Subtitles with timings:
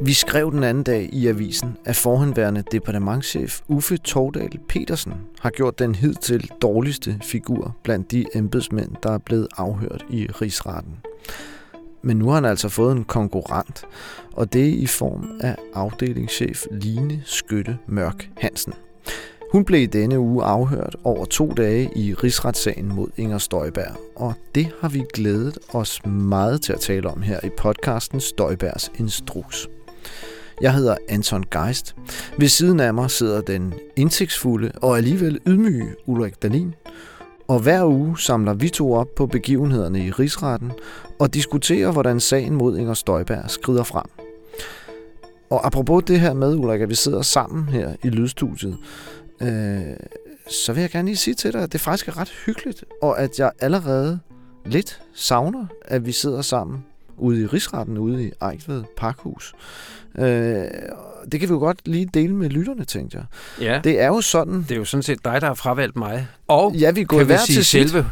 [0.00, 5.78] Vi skrev den anden dag i avisen, at forhenværende departementschef Uffe Tordal Petersen har gjort
[5.78, 10.92] den hidtil dårligste figur blandt de embedsmænd, der er blevet afhørt i rigsretten.
[12.02, 13.84] Men nu har han altså fået en konkurrent,
[14.32, 18.72] og det er i form af afdelingschef Line Skytte Mørk Hansen.
[19.52, 24.34] Hun blev i denne uge afhørt over to dage i rigsretssagen mod Inger Støjberg, og
[24.54, 29.68] det har vi glædet os meget til at tale om her i podcasten Støjbergs Instruks.
[30.60, 31.96] Jeg hedder Anton Geist.
[32.38, 36.74] Ved siden af mig sidder den indsigtsfulde og alligevel ydmyge Ulrik Dalin.
[37.48, 40.72] Og hver uge samler vi to op på begivenhederne i rigsretten
[41.18, 44.06] og diskuterer, hvordan sagen mod Inger Støjberg skrider frem.
[45.50, 48.78] Og apropos det her med, Ulrik, at vi sidder sammen her i lydstudiet,
[49.42, 49.80] øh,
[50.50, 53.20] så vil jeg gerne lige sige til dig, at det faktisk er ret hyggeligt, og
[53.20, 54.18] at jeg allerede
[54.66, 56.84] lidt savner, at vi sidder sammen
[57.18, 59.54] ude i Rigsretten, ude i Ejkved Parkhus.
[60.18, 60.24] Øh,
[61.32, 63.24] det kan vi jo godt lige dele med lytterne, tænkte jeg.
[63.66, 63.80] Ja.
[63.84, 64.54] Det er jo sådan...
[64.54, 66.26] Det er jo sådan set dig, der har fravalgt mig.
[66.48, 68.06] Og ja, vi går kan vi sige til selve,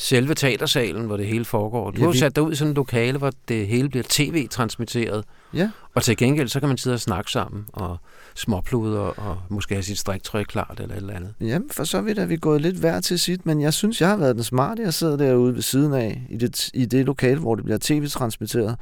[0.00, 0.34] selve...
[0.34, 1.90] teatersalen, hvor det hele foregår.
[1.90, 4.04] Du Ja, har vi- sat dig ud i sådan et lokale, hvor det hele bliver
[4.08, 5.24] tv-transmitteret.
[5.54, 7.96] Ja, Og til gengæld, så kan man sidde og snakke sammen, og
[8.34, 11.34] småpluder, og måske have sit striktøj klart, eller et eller andet.
[11.40, 14.08] jamen for så vidt er vi gået lidt hver til sit, men jeg synes, jeg
[14.08, 14.82] har været den smarte.
[14.82, 18.76] Jeg sidder derude ved siden af, i det, i det lokale, hvor det bliver tv-transmitteret.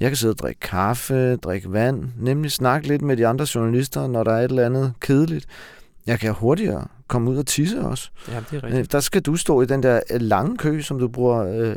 [0.00, 4.06] Jeg kan sidde og drikke kaffe, drikke vand, nemlig snakke lidt med de andre journalister,
[4.06, 5.46] når der er et eller andet kedeligt.
[6.06, 8.10] Jeg kan hurtigere komme ud og tisse også.
[8.28, 8.74] Ja, det er rigtigt.
[8.74, 11.76] Øh, Der skal du stå i den der øh, lange kø, som du bruger øh,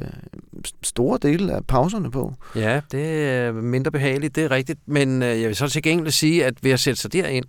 [0.84, 2.34] store dele af pauserne på.
[2.56, 4.80] Ja, det er mindre behageligt, det er rigtigt.
[4.86, 7.46] Men øh, jeg vil så til gengæld sige, at ved at sætte sig derind,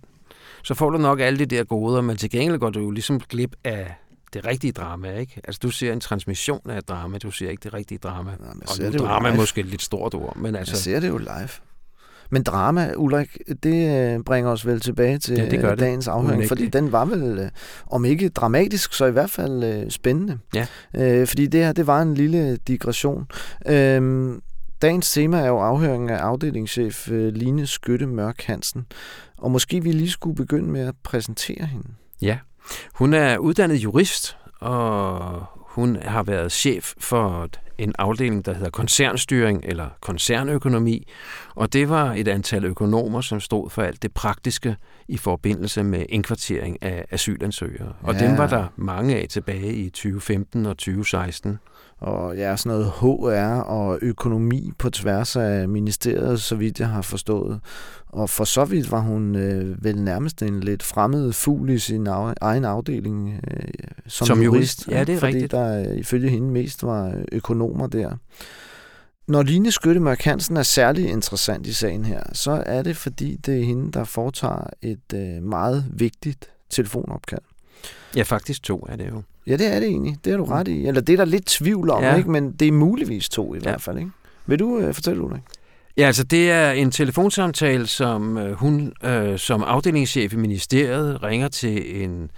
[0.63, 3.19] så får du nok alle de der goder, men til gengæld går du jo ligesom
[3.19, 3.95] glip af
[4.33, 5.41] det rigtige drama, ikke?
[5.43, 8.31] Altså, du ser en transmission af drama, du ser ikke det rigtige drama.
[8.31, 10.73] Nå, men jeg og det drama er måske et lidt stort ord, men altså...
[10.73, 11.49] jeg ser det jo live.
[12.31, 15.79] Men drama, Ulrik, det øh, bringer os vel tilbage til Ja, det gør øh, det.
[15.79, 16.47] dagens afhøring, Unægteligt.
[16.75, 17.49] fordi den var vel, øh,
[17.87, 20.37] om ikke dramatisk, så i hvert fald spændende.
[20.55, 20.65] Ja.
[20.95, 23.27] Øh, fordi det her, det var en lille digression.
[23.67, 24.31] Øh,
[24.81, 28.85] dagens tema er jo afhøringen af afdelingschef Line Skytte Mørk Hansen.
[29.37, 31.87] Og måske vi lige skulle begynde med at præsentere hende.
[32.21, 32.37] Ja,
[32.93, 37.47] hun er uddannet jurist, og hun har været chef for
[37.77, 41.07] en afdeling, der hedder koncernstyring eller koncernøkonomi,
[41.55, 44.75] og det var et antal økonomer, som stod for alt det praktiske
[45.07, 47.93] i forbindelse med indkvartering af asylansøgere.
[48.01, 48.27] Og Ja.
[48.27, 51.59] dem var der mange af tilbage i 2015 og 2016.
[51.99, 57.01] Og ja, sådan noget HR og økonomi på tværs af ministeriet, så vidt jeg har
[57.01, 57.59] forstået.
[58.07, 62.07] Og for så vidt var hun øh, vel nærmest en lidt fremmed fugl i sin
[62.07, 63.63] af, egen afdeling øh,
[64.07, 64.87] som, Som jurist.
[64.87, 65.51] jurist, ja, det er fordi rigtigt.
[65.51, 68.11] der øh, ifølge hende mest var økonomer der.
[69.27, 73.59] Når Line Skyttemørk Hansen er særlig interessant i sagen her, så er det fordi, det
[73.59, 77.41] er hende, der foretager et øh, meget vigtigt telefonopkald.
[78.15, 79.21] Ja, faktisk to er det jo.
[79.49, 80.17] Ja, det er det egentlig.
[80.25, 80.87] Det er du ret i.
[80.87, 82.15] Eller det er der lidt tvivl om, ja.
[82.15, 82.31] Ikke?
[82.31, 83.57] men det er muligvis to i.
[83.57, 83.61] Ja.
[83.61, 83.97] hvert fald.
[83.97, 84.11] Ikke?
[84.45, 85.41] Vil du øh, fortælle, Ulrik?
[85.97, 91.47] Ja, altså det er en telefonsamtale, som øh, hun øh, som afdelingschef i ministeriet ringer
[91.47, 92.31] til en,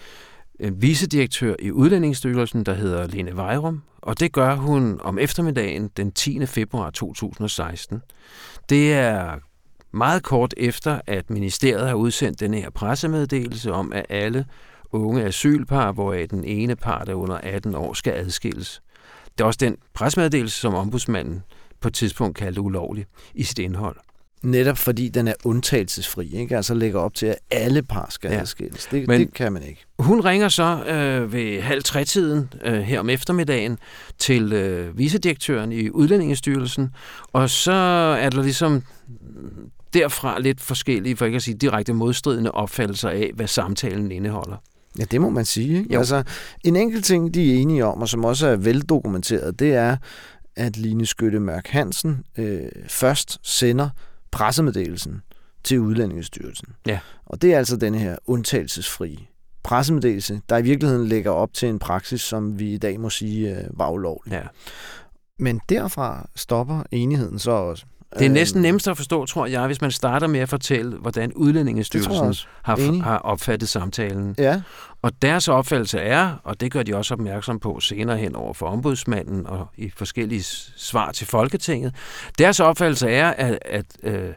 [0.60, 6.12] en vicedirektør i Udlændingsstyrelsen, der hedder Lene Vejrum, og det gør hun om eftermiddagen den
[6.12, 6.46] 10.
[6.46, 8.02] februar 2016.
[8.70, 9.36] Det er
[9.92, 14.46] meget kort efter, at ministeriet har udsendt den her pressemeddelelse om, at alle
[14.94, 18.82] unge asylpar, hvoraf den ene part er under 18 år, skal adskilles.
[19.38, 21.44] Det er også den pressemeddelelse, som ombudsmanden
[21.82, 23.96] på et tidspunkt kaldte ulovlig i sit indhold.
[24.44, 26.56] Netop fordi den er undtagelsesfri, ikke?
[26.56, 28.40] altså lægger op til, at alle par skal ja.
[28.40, 28.86] Adskilles.
[28.86, 29.86] Det, Men- det kan man ikke.
[30.00, 33.78] Hun ringer så øh, ved halv tre-tiden øh, her om eftermiddagen
[34.20, 36.90] til øh, vicedirektøren i Udlændingestyrelsen,
[37.34, 37.72] og så
[38.22, 38.84] er der ligesom
[39.94, 44.58] derfra lidt forskellige, for ikke at sige direkte modstridende opfattelser af, hvad samtalen indeholder.
[45.00, 45.78] Ja, det må man sige.
[45.78, 45.94] Ikke?
[45.94, 46.00] Jo.
[46.00, 46.24] Altså,
[46.64, 49.98] en enkelt ting, de er enige om, og som også er veldokumenteret, det er,
[50.56, 53.90] at Line Skytte Mørk Hansen øh, først sender
[54.32, 55.22] pressemeddelelsen
[55.64, 56.68] til Udlændingestyrelsen.
[56.86, 57.00] Ja.
[57.26, 59.18] Og det er altså denne her undtagelsesfrie
[59.64, 63.58] pressemeddelelse, der i virkeligheden lægger op til en praksis, som vi i dag må sige
[63.58, 64.34] øh, var ulovlig.
[64.34, 64.42] Ja.
[65.40, 67.86] Men derfra stopper enigheden så også.
[68.14, 70.98] Det er Øhm, næsten nemmest at forstå, tror jeg, hvis man starter med at fortælle,
[70.98, 74.36] hvordan Udlændingestyrelsen har, har opfattet samtalen.
[74.38, 74.62] Ja,
[75.02, 78.68] Og deres opfattelse er, og det gør de også opmærksom på senere hen over for
[78.68, 80.44] ombudsmanden og i forskellige
[80.76, 81.96] svar til Folketinget,
[82.40, 84.30] deres opfattelse er, at, at øh,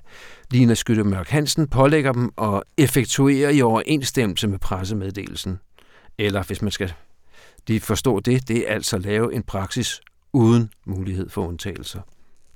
[0.50, 5.58] Lina Skytte Mørk Hansen pålægger dem at effektuere i overensstemmelse med pressemeddelelsen.
[6.18, 6.92] Eller hvis man skal
[7.66, 10.00] lige forstå det, det er altså at lave en praksis
[10.32, 12.00] uden mulighed for undtagelser.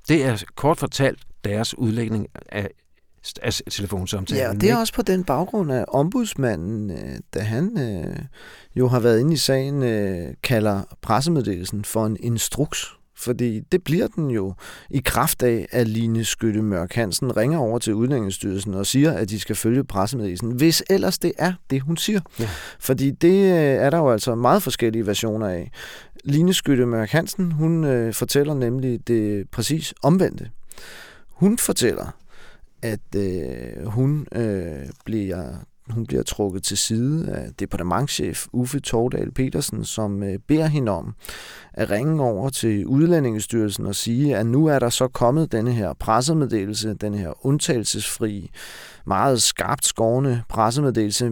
[0.09, 2.69] Det er kort fortalt deres udlægning af
[3.41, 4.43] af telefonsamtalen.
[4.43, 8.15] Ja, det er også på den baggrund, at ombudsmanden, øh, da han øh,
[8.75, 12.98] jo har været inde i sagen, øh, kalder pressemeddelelsen for en instruks.
[13.19, 14.53] Fordi det bliver den jo
[14.89, 19.29] i kraft af, at Line Skytte Mørk Hansen ringer over til Udlændingsstyrelsen og siger, at
[19.29, 22.19] de skal følge pressemeddelelsen, hvis ellers det er det, hun siger.
[22.39, 22.49] Ja.
[22.79, 25.71] Fordi det øh, er der jo altså meget forskellige versioner af.
[26.23, 30.49] Line Skytte Mørk Hansen, hun øh, fortæller nemlig det præcis omvendte.
[31.27, 32.15] Hun fortæller,
[32.81, 35.53] at øh, hun øh, bliver
[35.91, 41.13] hun bliver trukket til side af departementchef Uffe Tordal Petersen, som øh, beder hende om
[41.73, 45.93] at ringe over til Udlændingestyrelsen og sige, at nu er der så kommet denne her
[45.99, 48.49] pressemeddelelse, den her undtagelsesfri,
[49.05, 51.29] meget skarpt skårende pressemeddelelse,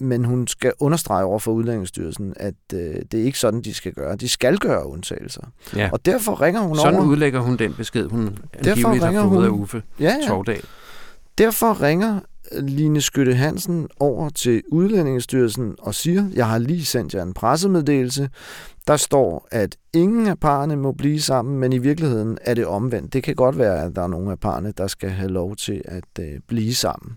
[0.00, 3.92] men hun skal understrege over for Udlændingestyrelsen, at øh, det er ikke sådan, de skal
[3.92, 4.16] gøre.
[4.16, 5.42] De skal gøre undtagelser.
[5.76, 5.90] Ja.
[5.92, 7.02] Og derfor ringer hun sådan over...
[7.02, 9.44] Sådan udlægger hun den besked, hun derfor ringer har fået hun...
[9.44, 10.28] af Uffe ja, ja.
[10.28, 10.62] Tordal.
[11.38, 12.20] Derfor ringer
[12.52, 18.28] Line Skytte Hansen over til Udlændingestyrelsen og siger, jeg har lige sendt jer en pressemeddelelse.
[18.86, 23.12] Der står, at ingen af parerne må blive sammen, men i virkeligheden er det omvendt.
[23.12, 25.82] Det kan godt være, at der er nogle af parerne, der skal have lov til
[25.84, 27.16] at øh, blive sammen.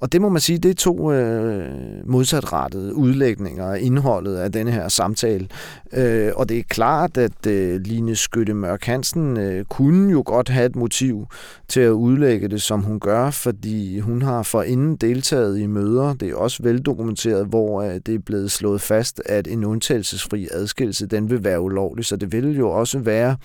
[0.00, 1.64] Og det må man sige, det er to øh,
[2.04, 5.48] modsatrettede udlægninger af indholdet af denne her samtale.
[5.92, 10.48] Øh, og det er klart, at øh, Line Skytte Mørk Hansen øh, kunne jo godt
[10.48, 11.26] have et motiv
[11.68, 16.14] til at udlægge det, som hun gør, fordi hun har forinden deltaget i møder.
[16.14, 21.06] Det er også veldokumenteret, hvor øh, det er blevet slået fast, at en undtagelsesfri adskillelse,
[21.06, 22.04] den vil være ulovlig.
[22.04, 23.36] Så det vil jo også være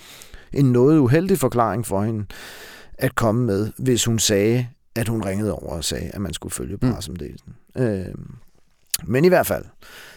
[0.52, 2.24] en noget uheldig forklaring for hende
[2.98, 6.52] at komme med, hvis hun sagde, at hun ringede over og sagde, at man skulle
[6.52, 6.92] følge mm.
[6.92, 7.54] pressemeddelelsen.
[7.76, 7.82] Mm.
[7.82, 8.14] Øh,
[9.04, 9.64] men i hvert fald,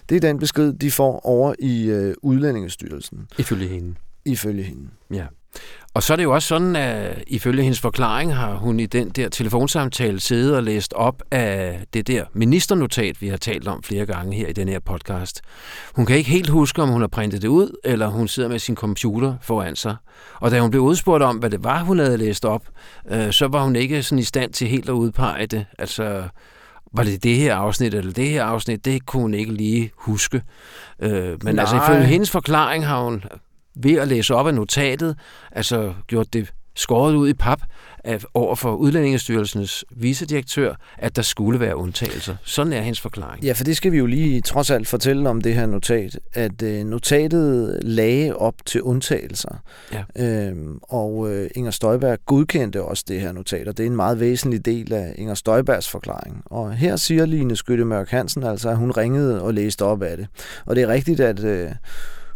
[0.10, 3.28] det er den besked, de får over i øh, Udlændingestyrelsen.
[3.38, 3.96] Ifølge hende.
[4.26, 4.90] Ifølge hende.
[5.14, 5.26] Ja.
[5.94, 9.10] Og så er det jo også sådan, at ifølge hendes forklaring har hun i den
[9.10, 14.06] der telefonsamtale siddet og læst op af det der ministernotat, vi har talt om flere
[14.06, 15.42] gange her i den her podcast.
[15.96, 18.60] Hun kan ikke helt huske, om hun har printet det ud, eller hun sidder med
[18.60, 19.96] sin computer foran sig.
[20.40, 22.64] Og da hun blev udspurgt om, hvad det var, hun havde læst op,
[23.12, 25.66] øh, så var hun ikke sådan i stand til helt at udpege det.
[25.80, 26.24] Altså,
[26.94, 30.42] var det det her afsnit eller det her afsnit, det kunne hun ikke lige huske.
[31.02, 31.62] Øh, men Nej.
[31.62, 33.24] altså ifølge hendes forklaring har hun
[33.76, 35.18] ved at læse op af notatet,
[35.52, 37.62] altså gjort det skåret ud i pap
[38.04, 42.36] af, over for Udlændingestyrelsens vicedirektør, at der skulle være undtagelser.
[42.44, 43.44] Sådan er hendes forklaring.
[43.44, 46.62] Ja, for det skal vi jo lige trods alt fortælle om det her notat, at
[46.62, 49.62] øh, notatet lagde op til undtagelser.
[49.94, 50.04] Ja.
[50.26, 54.20] Øhm, og øh, Inger Støjberg godkendte også det her notat, og det er en meget
[54.20, 56.42] væsentlig del af Inger Støjbergs forklaring.
[56.46, 60.18] Og her siger Line Skytte Mørk Hansen altså, at hun ringede og læste op af
[60.18, 60.28] det.
[60.66, 61.44] Og det er rigtigt, at...
[61.44, 61.72] Øh,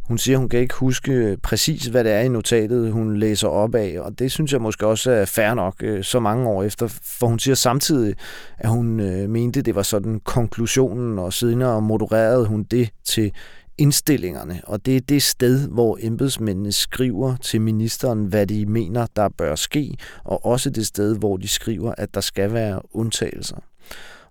[0.04, 3.48] hun siger, hun kan ikke huske øh, præcis, hvad det er i notatet, hun læser
[3.48, 6.64] op af, og det synes jeg måske også er fair nok øh, så mange år
[6.64, 8.16] efter, for hun siger samtidig,
[8.58, 13.32] at hun øh, mente, det var sådan konklusionen, og senere modererede hun det til
[13.78, 19.30] indstillingerne, og det er det sted, hvor embedsmændene skriver til ministeren, hvad de mener, der
[19.30, 23.58] bør ske, og også det sted, hvor de skriver, at der skal være undtagelser.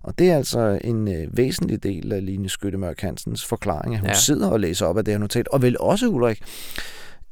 [0.03, 4.09] Og det er altså en øh, væsentlig del af Line Skyttemørk Hansens forklaring, at hun
[4.09, 4.13] ja.
[4.13, 6.41] sidder og læser op af det her notat, og vel også, Ulrik,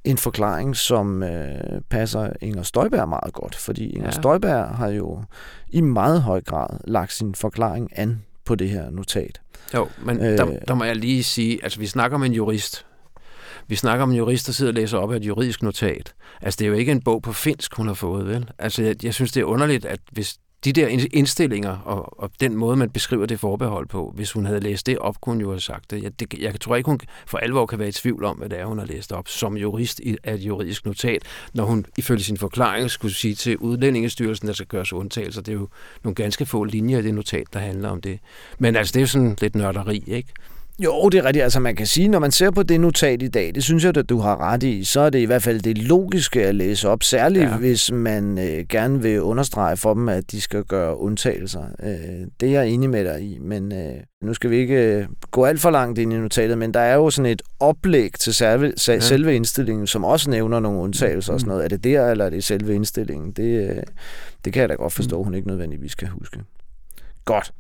[0.04, 4.12] en forklaring, som øh, passer Inger Støjberg meget godt, fordi Inger ja.
[4.12, 5.24] Støjberg har jo
[5.70, 9.42] i meget høj grad lagt sin forklaring an på det her notat.
[9.74, 12.86] Jo, men øh, der, der må jeg lige sige, altså vi snakker om en jurist.
[13.68, 16.14] Vi snakker om en jurist, der sidder og læser op af et juridisk notat.
[16.42, 18.50] Altså det er jo ikke en bog på finsk, hun har fået, vel?
[18.60, 22.56] Altså jeg, jeg synes, det er underligt, at hvis de der indstillinger og, og den
[22.56, 25.50] måde, man beskriver det forbehold på, hvis hun havde læst det op, kunne hun jo
[25.50, 26.04] have sagt det.
[26.04, 28.60] Jeg, det, jeg tror ikke, hun for alvor kan være i tvivl om, hvad det
[28.60, 32.38] er, hun har læst op som jurist af et juridisk notat, når hun ifølge sin
[32.38, 35.42] forklaring skulle sige til Udlændingestyrelsen, at der skal gøres undtagelser.
[35.42, 35.68] Det er jo
[36.04, 38.20] nogle ganske få linjer i det notat, der handler om det.
[38.60, 40.34] Men altså, det er jo sådan lidt nørderi, ikke?
[40.84, 41.44] Jo, det er rigtigt.
[41.44, 43.98] Altså man kan sige, når man ser på det notat i dag, det synes jeg,
[43.98, 46.90] at du har ret i, så er det i hvert fald det logiske at læse
[46.90, 47.58] op, særligt ja.
[47.58, 51.64] hvis man øh, gerne vil understrege for dem, at de skal gøre undtagelser.
[51.84, 55.06] Øh, det er jeg enig med dig i, men øh, nu skal vi ikke øh,
[55.32, 58.34] gå alt for langt ind i notatet, men der er jo sådan et oplæg til
[58.34, 59.00] selve, ja.
[59.00, 61.34] selve indstillingen, som også nævner nogle undtagelser mm.
[61.34, 61.64] og sådan noget.
[61.64, 63.32] Er det der, eller er det selve indstillingen?
[63.32, 63.84] Det, øh,
[64.46, 65.24] det kan jeg da godt forstå, mm.
[65.24, 66.40] hun ikke nødvendigvis skal huske.
[67.26, 67.52] Godt.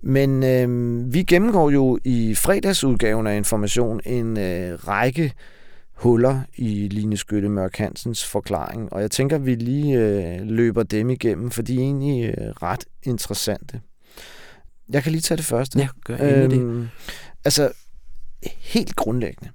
[0.00, 5.32] Men øh, vi gennemgår jo i fredagsudgaven af Information en øh, række
[5.98, 10.82] huller i Line Skytte Mørk Hansens forklaring, og jeg tænker, at vi lige øh, løber
[10.82, 13.80] dem igennem, for de er egentlig øh, ret interessante.
[14.88, 15.78] Jeg kan lige tage det første.
[15.78, 16.88] Ja, gør øhm, det.
[17.44, 17.72] Altså,
[18.58, 19.50] helt grundlæggende,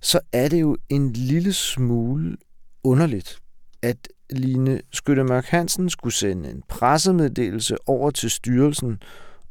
[0.00, 2.36] så er det jo en lille smule
[2.84, 3.38] underligt,
[3.82, 8.98] at Line Skyttemørk Hansen skulle sende en pressemeddelelse over til styrelsen,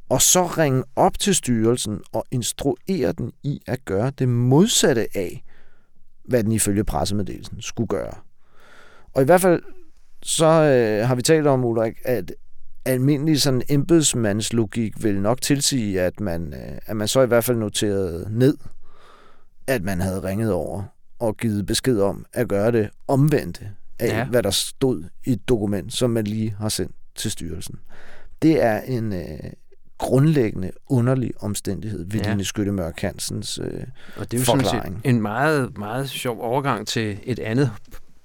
[0.10, 5.44] og så ringe op til styrelsen og instruere den i at gøre det modsatte af,
[6.26, 8.14] hvad den ifølge pressemeddelelsen skulle gøre.
[9.14, 9.64] Og i hvert fald
[10.24, 12.34] så øh, har vi talt om, Ulrik, at
[12.86, 17.58] almindelig sådan embedsmandslogik vil nok tilsige, at man, øh, at man så i hvert fald
[17.58, 18.58] noterede ned,
[19.68, 20.84] at man havde ringet over
[21.20, 23.70] og givet besked om at gøre det omvendte
[24.00, 24.26] af, ja.
[24.26, 27.76] hvad der stod i et dokument, som man lige har sendt til styrelsen.
[28.42, 29.40] Det er en øh,
[29.98, 32.30] grundlæggende underlig omstændighed ved ja.
[32.30, 33.66] Line Skytte Mørk Hansens øh,
[34.18, 35.02] Og det er jo forklaring.
[35.04, 37.72] sådan en meget, meget sjov overgang til et andet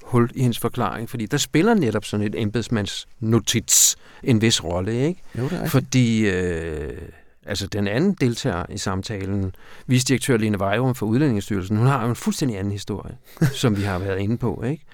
[0.02, 5.22] hul i hendes forklaring, fordi der spiller netop sådan et embedsmandsnotits en vis rolle, ikke?
[5.38, 6.98] Jo, det er Fordi øh,
[7.46, 9.54] altså den anden deltager i samtalen,
[9.86, 13.16] visdirektør Lene Vejrum for Udlændingsstyrelsen, hun har jo en fuldstændig anden historie,
[13.62, 14.84] som vi har været inde på, ikke?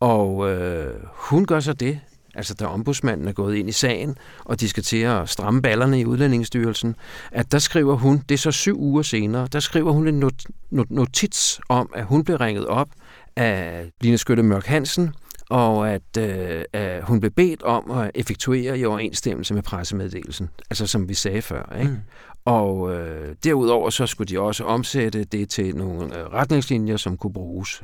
[0.00, 2.00] Og øh, hun gør så det,
[2.36, 6.00] altså da ombudsmanden er gået ind i sagen, og de skal til at stramme ballerne
[6.00, 6.96] i Udlændingsstyrelsen,
[7.32, 10.44] at der skriver hun, det er så syv uger senere, der skriver hun en not,
[10.70, 12.88] not, notits om, at hun blev ringet op
[13.36, 15.14] af Line Skytte Mørk Hansen,
[15.50, 20.86] og at, øh, at hun blev bedt om at effektuere i overensstemmelse med pressemeddelelsen, altså
[20.86, 21.76] som vi sagde før.
[21.78, 21.90] Ikke?
[21.90, 21.98] Mm.
[22.44, 27.32] Og øh, derudover så skulle de også omsætte det til nogle øh, retningslinjer, som kunne
[27.32, 27.82] bruges.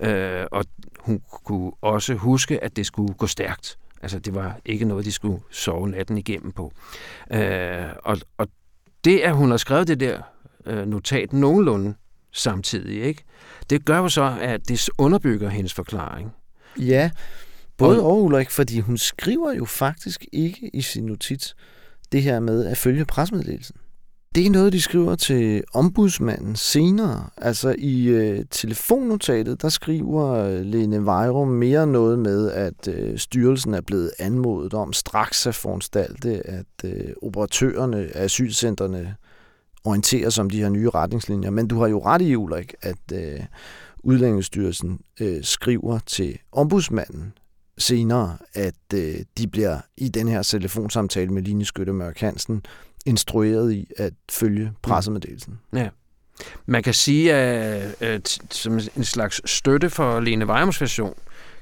[0.00, 0.64] Øh, og
[1.00, 3.78] hun kunne også huske, at det skulle gå stærkt.
[4.04, 6.72] Altså det var ikke noget, de skulle sove natten igennem på.
[7.32, 8.48] Øh, og, og
[9.04, 10.22] det, at hun har skrevet det der
[10.66, 11.94] øh, notat nogenlunde
[12.32, 13.24] samtidig, ikke?
[13.70, 16.32] det gør jo så, at det underbygger hendes forklaring.
[16.78, 17.10] Ja,
[17.76, 21.56] både og, og Ulrik, fordi hun skriver jo faktisk ikke i sin notits
[22.12, 23.76] det her med at følge presmeddelelsen.
[24.34, 27.28] Det er noget, de skriver til ombudsmanden senere.
[27.36, 33.74] Altså i øh, telefonnotatet, der skriver øh, Lene Vejrum mere noget med, at øh, styrelsen
[33.74, 39.14] er blevet anmodet om straks at foranstalte, at øh, operatørerne af asylcentrene
[39.84, 41.50] orienterer sig om de her nye retningslinjer.
[41.50, 43.40] Men du har jo ret i, Ulrik, at øh,
[44.02, 47.32] Udlændingsstyrelsen øh, skriver til ombudsmanden
[47.78, 52.62] senere, at øh, de bliver i den her telefonsamtale med Line Skytte Mørk Hansen
[53.06, 55.60] instrueret i at følge pressemeddelelsen.
[55.72, 55.88] Ja.
[56.66, 61.14] Man kan sige, at, at som en slags støtte for Lene Weimers version,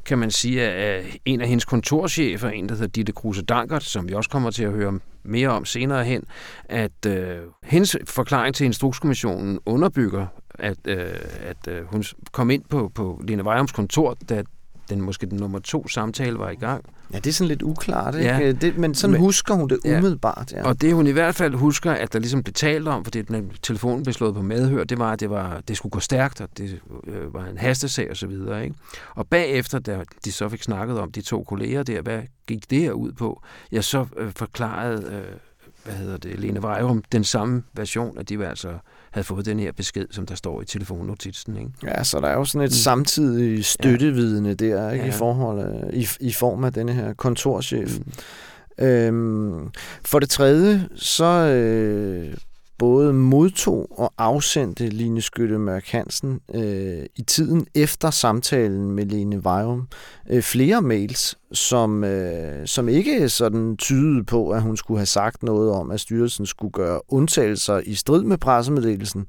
[0.04, 4.08] kan man sige, at en af hendes kontorchefer, en der hedder Ditte Kruse Dankert, som
[4.08, 6.24] vi også kommer til at høre mere om senere hen,
[6.64, 12.92] at øh, hendes forklaring til Instrukskommissionen underbygger, at, øh, at øh, hun kom ind på,
[12.94, 14.42] på Lene Weirums kontor, da
[14.90, 16.84] den måske den nummer to samtale var i gang.
[17.12, 18.28] Ja, det er sådan lidt uklart, ikke?
[18.28, 18.52] Ja.
[18.52, 20.52] Det, men sådan men, husker hun det umiddelbart.
[20.52, 20.64] Ja.
[20.64, 23.50] Og det hun i hvert fald husker, at der ligesom blev talt om, fordi den
[23.62, 26.48] telefonen blev slået på medhør, det var, at det, var, det skulle gå stærkt, og
[26.58, 28.64] det øh, var en hastesag og så videre.
[28.64, 28.76] Ikke?
[29.14, 32.78] Og bagefter, da de så fik snakket om de to kolleger der, hvad gik det
[32.78, 33.42] her ud på,
[33.72, 35.38] jeg så øh, forklarede, øh,
[35.84, 38.68] hvad hedder det, Lene Vejrum, den samme version, at de altså
[39.10, 41.56] havde fået den her besked, som der står i telefonnotitsen.
[41.56, 41.70] Ikke?
[41.82, 42.74] Ja, så der er jo sådan et mm.
[42.74, 44.54] samtidigt støttevidende ja.
[44.54, 45.04] der, ikke?
[45.04, 45.10] Ja.
[45.10, 47.98] I, forhold, i, i form af denne her kontorchef.
[47.98, 48.84] Mm.
[48.84, 49.70] Øhm,
[50.04, 52.34] for det tredje, så øh,
[52.82, 59.44] både modtog og afsendte Line Skytte Mørk Hansen øh, i tiden efter samtalen med Lene
[59.44, 59.88] Vejrum
[60.30, 65.42] øh, flere mails, som, øh, som ikke sådan tydede på, at hun skulle have sagt
[65.42, 69.26] noget om, at styrelsen skulle gøre undtagelser i strid med pressemeddelelsen,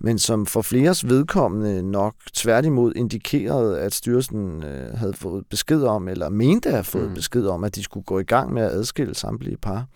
[0.00, 6.08] men som for fleres vedkommende nok tværtimod indikerede, at styrelsen øh, havde fået besked om,
[6.08, 7.14] eller mente at have fået mm.
[7.14, 9.86] besked om, at de skulle gå i gang med at adskille samtlige par.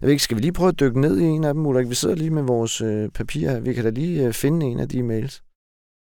[0.00, 1.88] Jeg ved ikke, skal vi lige prøve at dykke ned i en af dem, Ulrik?
[1.88, 3.60] Vi sidder lige med vores øh, papir.
[3.60, 5.42] Vi kan da lige øh, finde en af de mails.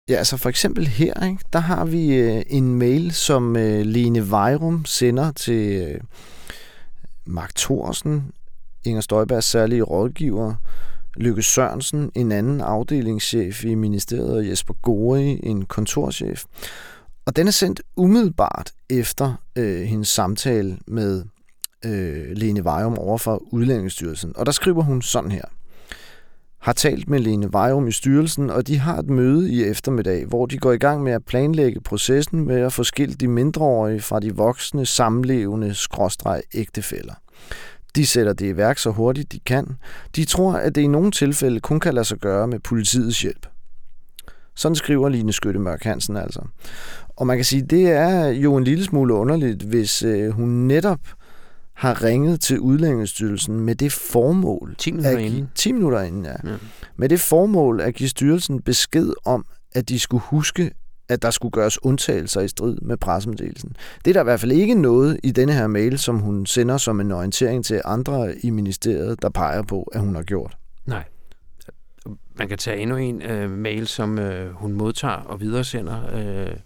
[0.09, 4.31] Ja, altså for eksempel her, ikke, der har vi øh, en mail, som øh, Lene
[4.31, 6.01] Vejrum sender til øh,
[7.27, 8.33] Mark Thorsen,
[8.85, 10.55] Inger Støjbergs særlige rådgiver,
[11.17, 16.45] Lykke Sørensen, en anden afdelingschef i ministeriet, og Jesper Gori, en kontorchef.
[17.27, 21.25] Og den er sendt umiddelbart efter øh, hendes samtale med
[21.87, 24.33] øh, Lene Vejum over for Udlændingsstyrelsen.
[24.37, 25.45] Og der skriver hun sådan her.
[26.61, 30.47] Har talt med Lene Vejum i styrelsen, og de har et møde i eftermiddag, hvor
[30.47, 34.21] de går i gang med at planlægge processen med at få skilt de mindreårige fra
[34.21, 37.15] de voksne, samlevende, skråstreg ægtefælder.
[37.97, 39.77] De sætter det i værk så hurtigt de kan.
[40.17, 43.47] De tror, at det i nogle tilfælde kun kan lade sig gøre med politiets hjælp.
[44.55, 46.41] Sådan skriver Line Skytte Mørk Hansen altså.
[47.17, 51.01] Og man kan sige, det er jo en lille smule underligt, hvis øh, hun netop
[51.09, 51.26] øh,
[51.77, 54.75] har ringet til Udlændingsstyrelsen med det formål...
[54.79, 55.51] 10 minutter inden.
[55.55, 56.51] 10 minutter inden, ja.
[56.51, 56.57] ja.
[56.97, 60.71] Med det formål at give styrelsen besked om, at de skulle huske
[61.09, 63.77] at der skulle gøres undtagelser i strid med pressemeddelelsen.
[64.05, 66.77] Det er der i hvert fald ikke noget i denne her mail, som hun sender
[66.77, 70.57] som en orientering til andre i ministeriet, der peger på, at hun har gjort.
[70.87, 71.05] Nej.
[72.39, 76.15] Man kan tage endnu en øh, mail, som øh, hun modtager og videresender.
[76.15, 76.57] Øh,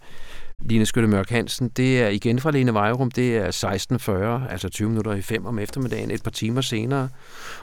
[0.65, 3.47] Line Skyttemørk Hansen, det er igen fra Lene Vejrum, det er
[4.47, 7.09] 16.40, altså 20 minutter i 5 om eftermiddagen, et par timer senere.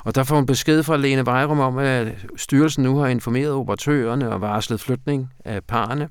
[0.04, 4.30] Og der får hun besked fra Lene Vejrum om, at styrelsen nu har informeret operatørerne
[4.30, 6.08] og varslet flytning af parerne.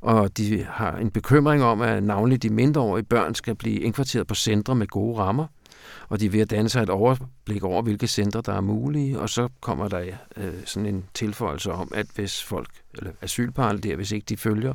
[0.00, 4.34] Og de har en bekymring om, at navnlig de mindreårige børn skal blive indkvarteret på
[4.34, 5.46] centre med gode rammer
[6.12, 9.20] og de er ved at danne sig et overblik over, hvilke centre der er mulige,
[9.20, 10.04] og så kommer der
[10.36, 14.74] øh, sådan en tilføjelse om, at hvis folk, eller asylparerne der, hvis ikke de følger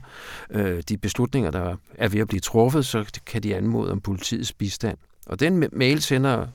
[0.49, 4.53] øh, de beslutninger, der er ved at blive truffet, så kan de anmode om politiets
[4.53, 4.97] bistand.
[5.25, 6.47] Og den mail sender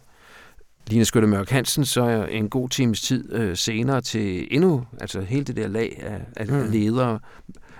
[0.86, 5.44] Line Skytte Mørk Hansen så en god times tid øh, senere til endnu, altså hele
[5.44, 6.70] det der lag af, af mm.
[6.70, 7.18] ledere,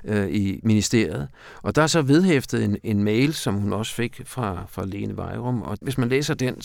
[0.05, 1.29] øh, i ministeriet.
[1.63, 5.17] Og der er så vedhæftet en, en mail, som hun også fik fra, fra Lene
[5.17, 6.57] Vejrum, og hvis man læser den,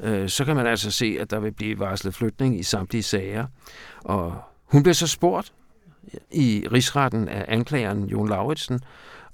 [0.00, 3.46] øh, så kan man altså se, at der vil blive varslet flytning i samtlige sager.
[3.98, 5.52] Og hun blev så spurgt
[6.30, 8.80] i rigsretten af anklageren Jon Lauritsen,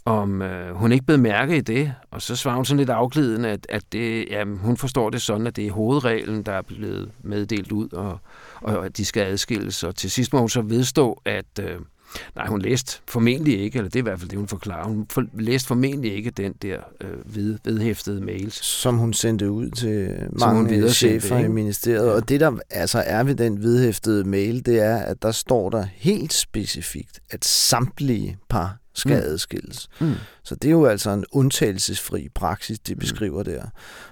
[0.04, 3.48] om øh, hun ikke blev mærke i det, og så svarer hun sådan lidt afglidende,
[3.48, 7.10] at, at det, ja, hun forstår det sådan, at det er hovedreglen, der er blevet
[7.22, 8.18] meddelt ud, og,
[8.60, 9.84] og at de skal adskilles.
[9.84, 11.78] Og til sidst må hun så vedstå, at, øh,
[12.36, 14.84] Nej, hun læste formentlig ikke, eller det er i hvert fald det, hun forklarer.
[14.84, 18.64] Hun for, læste formentlig ikke den der øh, ved, vedhæftede mails.
[18.64, 22.06] Som hun sendte ud til mange chefer i ministeriet.
[22.06, 22.12] Ja.
[22.12, 25.86] Og det, der altså er ved den vedhæftede mail, det er, at der står der
[25.94, 29.22] helt specifikt, at samtlige par skal mm.
[29.22, 29.88] adskilles.
[30.00, 30.12] Mm.
[30.44, 33.00] Så det er jo altså en undtagelsesfri praksis, de mm.
[33.00, 33.44] beskriver mm.
[33.44, 33.62] der.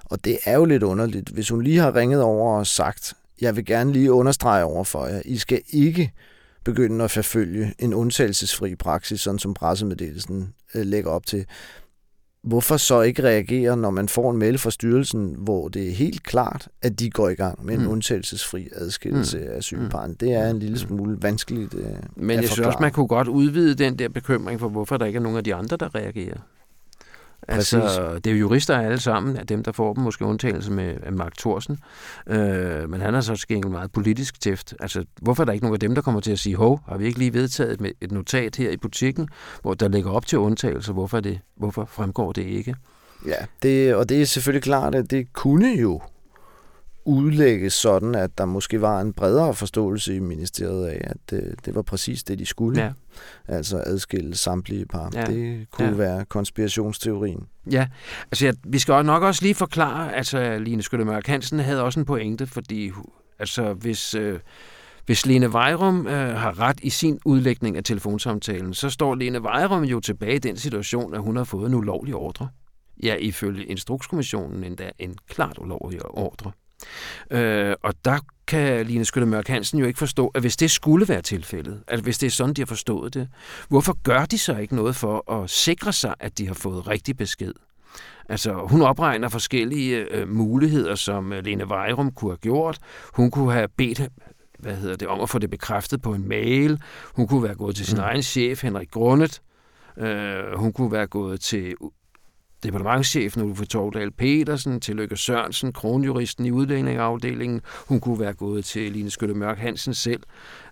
[0.04, 1.28] Og det er jo lidt underligt.
[1.28, 5.06] Hvis hun lige har ringet over og sagt, jeg vil gerne lige understrege over for
[5.06, 6.12] jer, I skal ikke
[6.64, 11.46] begynde at forfølge en undtagelsesfri praksis, sådan som pressemeddelelsen øh, lægger op til.
[12.42, 16.22] Hvorfor så ikke reagere, når man får en mail fra styrelsen, hvor det er helt
[16.22, 17.88] klart, at de går i gang med en mm.
[17.88, 19.44] undtagelsesfri adskillelse mm.
[19.44, 20.14] af asylparen?
[20.14, 20.88] Det er en lille mm.
[20.88, 24.68] smule vanskeligt øh, Men jeg synes også, man kunne godt udvide den der bekymring for,
[24.68, 26.38] hvorfor der ikke er nogen af de andre, der reagerer.
[27.48, 30.96] Altså, det er jo jurister alle sammen, af dem, der får dem, måske undtagelse med
[31.02, 31.78] af Mark Thorsen.
[32.26, 34.74] Øh, men han har så skænket meget politisk tæft.
[34.80, 36.96] Altså, hvorfor er der ikke nogen af dem, der kommer til at sige, hov, har
[36.96, 39.28] vi ikke lige vedtaget et, et notat her i butikken,
[39.62, 42.74] hvor der ligger op til undtagelse, hvorfor, det, hvorfor fremgår det ikke?
[43.26, 46.00] Ja, det, og det er selvfølgelig klart, at det kunne jo
[47.04, 51.74] udlægges sådan, at der måske var en bredere forståelse i ministeriet af, at det, det
[51.74, 52.82] var præcis det, de skulle.
[52.82, 52.92] Ja.
[53.48, 55.10] Altså adskille samtlige par.
[55.14, 55.24] Ja.
[55.24, 55.94] Det kunne ja.
[55.94, 57.46] være konspirationsteorien.
[57.70, 57.88] Ja,
[58.30, 62.06] altså jeg, vi skal nok også lige forklare, altså Line Skyttemørk Hansen havde også en
[62.06, 62.90] pointe, fordi
[63.38, 64.14] altså hvis...
[64.14, 64.38] Øh,
[65.06, 69.84] hvis Lene Vejrum øh, har ret i sin udlægning af telefonsamtalen, så står Lene Vejrum
[69.84, 72.48] jo tilbage i den situation, at hun har fået en ulovlig ordre.
[73.02, 76.52] Ja, ifølge Instrukskommissionen endda en klart ulovlig ordre.
[77.30, 81.08] Øh, og der kan Line Skytte Mørk Hansen jo ikke forstå, at hvis det skulle
[81.08, 83.28] være tilfældet, at hvis det er sådan, de har forstået det,
[83.68, 87.16] hvorfor gør de så ikke noget for at sikre sig, at de har fået rigtig
[87.16, 87.52] besked?
[88.28, 92.78] Altså, hun opregner forskellige øh, muligheder, som øh, Lene Vejrum kunne have gjort.
[93.14, 94.00] Hun kunne have bedt
[94.58, 96.82] hvad hedder det, om at få det bekræftet på en mail.
[97.16, 98.02] Hun kunne være gået til sin mm.
[98.02, 99.42] egen chef, Henrik Grundet.
[99.98, 101.74] Øh, hun kunne være gået til
[102.62, 107.60] departementchefen Uffe Torgdal Petersen, til Løkke Sørensen, kronjuristen i udlændingeafdelingen.
[107.88, 110.22] Hun kunne være gået til Line Skytte Mørk Hansen selv.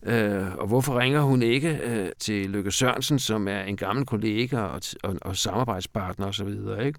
[0.03, 4.59] Øh, og hvorfor ringer hun ikke øh, til Løkke Sørensen, som er en gammel kollega
[4.59, 6.48] og, og, og samarbejdspartner osv.,
[6.85, 6.98] ikke?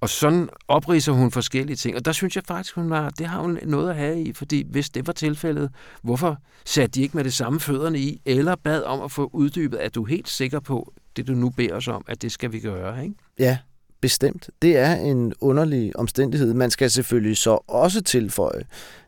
[0.00, 3.40] Og sådan opriser hun forskellige ting, og der synes jeg faktisk, hun var, det har
[3.40, 5.70] hun noget at have i, fordi hvis det var tilfældet,
[6.02, 9.78] hvorfor satte de ikke med det samme fødderne i, eller bad om at få uddybet,
[9.78, 12.52] at du er helt sikker på, det du nu beder os om, at det skal
[12.52, 13.14] vi gøre, ikke?
[13.38, 13.58] Ja,
[14.00, 14.50] Bestemt.
[14.62, 16.54] Det er en underlig omstændighed.
[16.54, 18.62] Man skal selvfølgelig så også tilføje,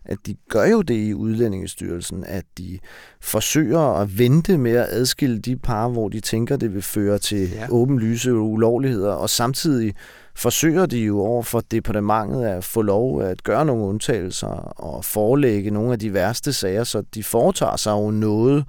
[0.05, 2.79] at de gør jo det i Udlændingestyrelsen, at de
[3.20, 7.51] forsøger at vente med at adskille de par, hvor de tænker, det vil føre til
[7.51, 7.66] ja.
[7.70, 9.94] åbenlyse ulovligheder, og samtidig
[10.35, 15.70] forsøger de jo over for departementet at få lov at gøre nogle undtagelser og forelægge
[15.70, 18.64] nogle af de værste sager, så de foretager sig jo noget,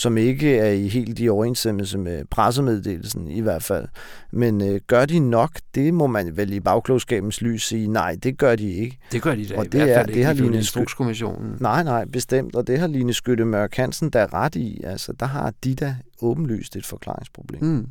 [0.00, 3.88] som ikke er i helt i overensstemmelse med pressemeddelelsen i hvert fald.
[4.32, 5.50] Men øh, gør de nok?
[5.74, 8.98] Det må man vel i bagklogskabens lys sige, nej, det gør de ikke.
[9.12, 11.56] Det gør de da og det i hvert fald er, ikke det har Line Instrukskommissionen.
[11.60, 14.82] Nej, nej, bestemt, og det har Line Skytte Mørk Hansen da ret i.
[14.84, 17.62] Altså, der har de da åbenlyst et forklaringsproblem.
[17.62, 17.86] Mm.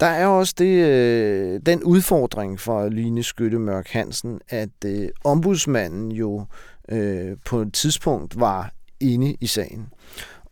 [0.00, 6.12] Der er også det, øh, den udfordring for Line Skytte Mørk Hansen, at øh, ombudsmanden
[6.12, 6.44] jo
[6.88, 9.88] øh, på et tidspunkt var inde i sagen.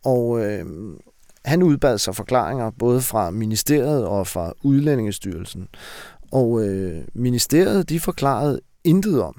[0.09, 0.65] Og øh,
[1.45, 5.67] han udbad sig forklaringer både fra ministeriet og fra Udlændingestyrelsen.
[6.31, 9.35] Og øh, ministeriet de forklarede intet om,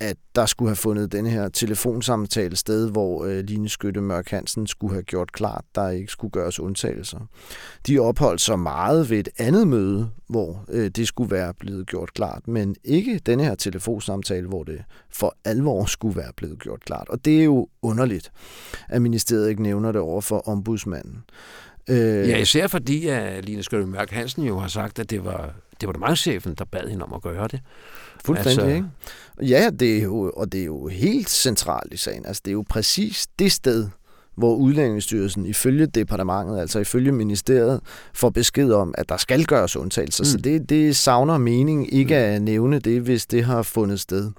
[0.00, 4.66] at der skulle have fundet den her telefonsamtale sted, hvor øh, Line Skytte Mørk Hansen
[4.66, 7.18] skulle have gjort klart, der ikke skulle gøres undtagelser.
[7.86, 12.14] De opholdt sig meget ved et andet møde, hvor øh, det skulle være blevet gjort
[12.14, 17.08] klart, men ikke denne her telefonsamtale, hvor det for alvor skulle være blevet gjort klart.
[17.08, 18.32] Og det er jo underligt,
[18.88, 21.24] at ministeriet ikke nævner det over for ombudsmanden.
[21.88, 25.54] Øh, ja, især fordi, at Line Skytte Mørk Hansen jo har sagt, at det var
[25.80, 27.60] det var departementchefen, der bad hende om at gøre det.
[28.24, 28.86] Fuldstændig, altså, ikke?
[29.42, 32.26] Ja, det er jo, og det er jo helt centralt i sagen.
[32.26, 33.88] Altså, det er jo præcis det sted,
[34.36, 37.80] hvor Udlændingsstyrelsen ifølge departementet, altså ifølge ministeriet,
[38.14, 40.24] får besked om, at der skal gøres undtagelser.
[40.24, 40.26] Mm.
[40.26, 42.34] Så det, det savner mening ikke mm.
[42.34, 44.30] at nævne det, hvis det har fundet sted.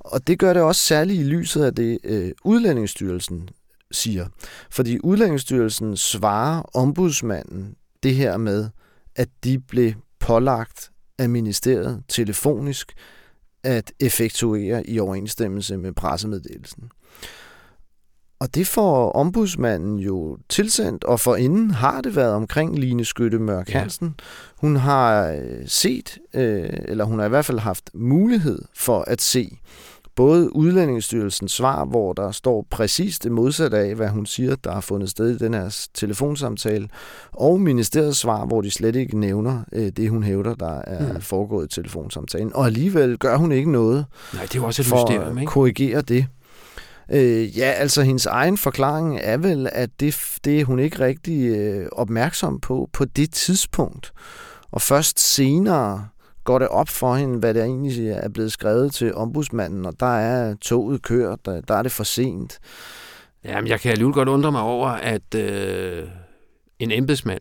[0.00, 3.48] Og det gør det også særligt i lyset af det, øh, Udlændingsstyrelsen
[3.90, 4.26] siger.
[4.70, 8.68] Fordi Udlændingsstyrelsen svarer ombudsmanden det her med,
[9.16, 12.92] at de blev pålagt af ministeriet telefonisk
[13.66, 16.90] at effektuere i overensstemmelse med pressemeddelelsen.
[18.40, 23.38] Og det får ombudsmanden jo tilsendt, og for inden har det været omkring Line Skytte
[23.38, 24.14] Mørk Hansen.
[24.18, 24.24] Ja.
[24.56, 29.20] Hun har øh, set, øh, eller hun har i hvert fald haft mulighed for at
[29.20, 29.58] se
[30.16, 34.80] både Udlændingsstyrelsens svar, hvor der står præcis det modsatte af, hvad hun siger, der har
[34.80, 36.88] fundet sted i den her telefonsamtale,
[37.32, 41.20] og ministeriets svar, hvor de slet ikke nævner øh, det, hun hævder, der er mm.
[41.20, 42.52] foregået i telefonsamtalen.
[42.54, 45.48] Og alligevel gør hun ikke noget Nej, det er jo også et for mysterium, ikke?
[45.48, 46.26] at korrigere det.
[47.12, 51.46] Øh, ja, altså hendes egen forklaring er vel, at det, det er hun ikke rigtig
[51.46, 54.12] øh, opmærksom på på det tidspunkt.
[54.70, 56.08] Og først senere
[56.46, 60.18] går det op for hende, hvad der egentlig er blevet skrevet til ombudsmanden, og der
[60.18, 62.58] er toget kørt, der, der er det for sent.
[63.44, 66.08] Jamen, jeg kan alligevel godt undre mig over, at øh,
[66.78, 67.40] en embedsmand,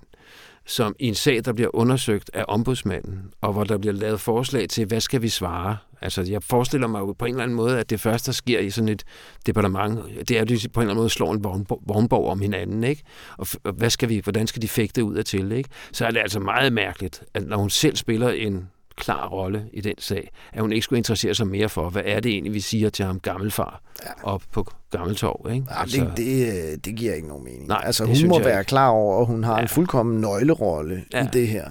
[0.65, 4.69] som i en sag, der bliver undersøgt af ombudsmanden, og hvor der bliver lavet forslag
[4.69, 5.77] til, hvad skal vi svare?
[6.01, 8.59] Altså, jeg forestiller mig jo på en eller anden måde, at det første, der sker
[8.59, 9.03] i sådan et
[9.45, 11.43] departement, det er, at de på en eller anden måde slår en
[11.87, 13.03] vognborg om hinanden, ikke?
[13.37, 15.69] Og hvad skal vi, hvordan skal de fægte ud af til, ikke?
[15.91, 19.81] Så er det altså meget mærkeligt, at når hun selv spiller en klar rolle i
[19.81, 22.60] den sag, at hun ikke skulle interessere sig mere for, hvad er det egentlig, vi
[22.60, 24.10] siger til ham gammelfar ja.
[24.23, 25.51] op på Gammeltorv.
[25.53, 25.65] Ikke?
[25.69, 27.67] Ja, altså, det, det, det giver ikke nogen mening.
[27.67, 28.69] Nej, altså, hun må være ikke.
[28.69, 29.62] klar over, at hun har ja.
[29.62, 31.25] en fuldkommen nøglerolle ja.
[31.25, 31.69] i det her.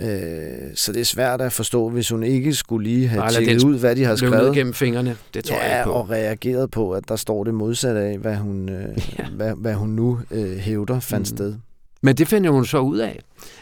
[0.00, 3.78] Øh, så det er svært at forstå, hvis hun ikke skulle lige have tjekket ud,
[3.78, 4.54] hvad de har skrevet.
[4.54, 5.92] gennem fingrene, det tror ja, jeg ikke på.
[5.92, 9.24] og reageret på, at der står det modsatte af, hvad hun, øh, ja.
[9.36, 11.36] hvad, hvad hun nu øh, hævder fandt mm.
[11.36, 11.54] sted.
[12.04, 13.20] Men det finder hun så ud af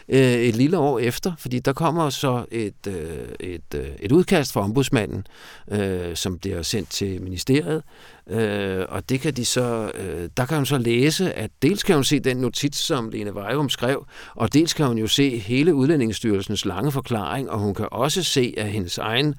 [0.09, 4.53] øh, et lille år efter, fordi der kommer så et, øh, et, øh, et udkast
[4.53, 5.27] fra ombudsmanden,
[5.71, 7.83] øh, som bliver sendt til ministeriet,
[8.29, 11.95] øh, og det kan de så, øh, der kan hun så læse, at dels kan
[11.95, 15.75] hun se den notits, som Lene Vejrum skrev, og dels kan hun jo se hele
[15.75, 19.35] Udlændingsstyrelsens lange forklaring, og hun kan også se, at hendes egen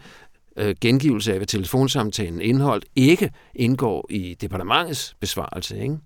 [0.57, 5.83] øh, gengivelse af, hvad telefonsamtalen indholdt, ikke indgår i departementets besvarelse.
[5.83, 5.99] Ikke?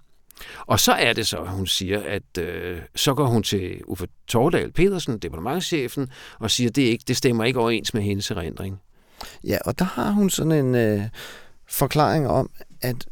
[0.66, 4.72] Og så er det så, hun siger, at øh, så går hun til Uffe Tordal
[4.72, 8.80] Pedersen, departementchefen, og siger, at det, ikke, det stemmer ikke overens med hendes erindring.
[9.44, 11.02] Ja, og der har hun sådan en øh,
[11.68, 12.50] forklaring om,
[12.82, 13.06] at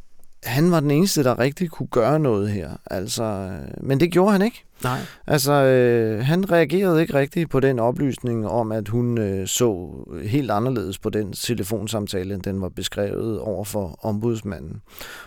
[0.44, 2.70] han var den eneste, der rigtig kunne gøre noget her.
[2.86, 4.64] Altså, øh, men det gjorde han ikke.
[4.84, 4.98] Nej.
[5.26, 9.90] Altså, øh, han reagerede ikke rigtigt på den oplysning om, at hun øh, så
[10.24, 14.80] helt anderledes på den telefonsamtale, end den var beskrevet over for ombudsmanden.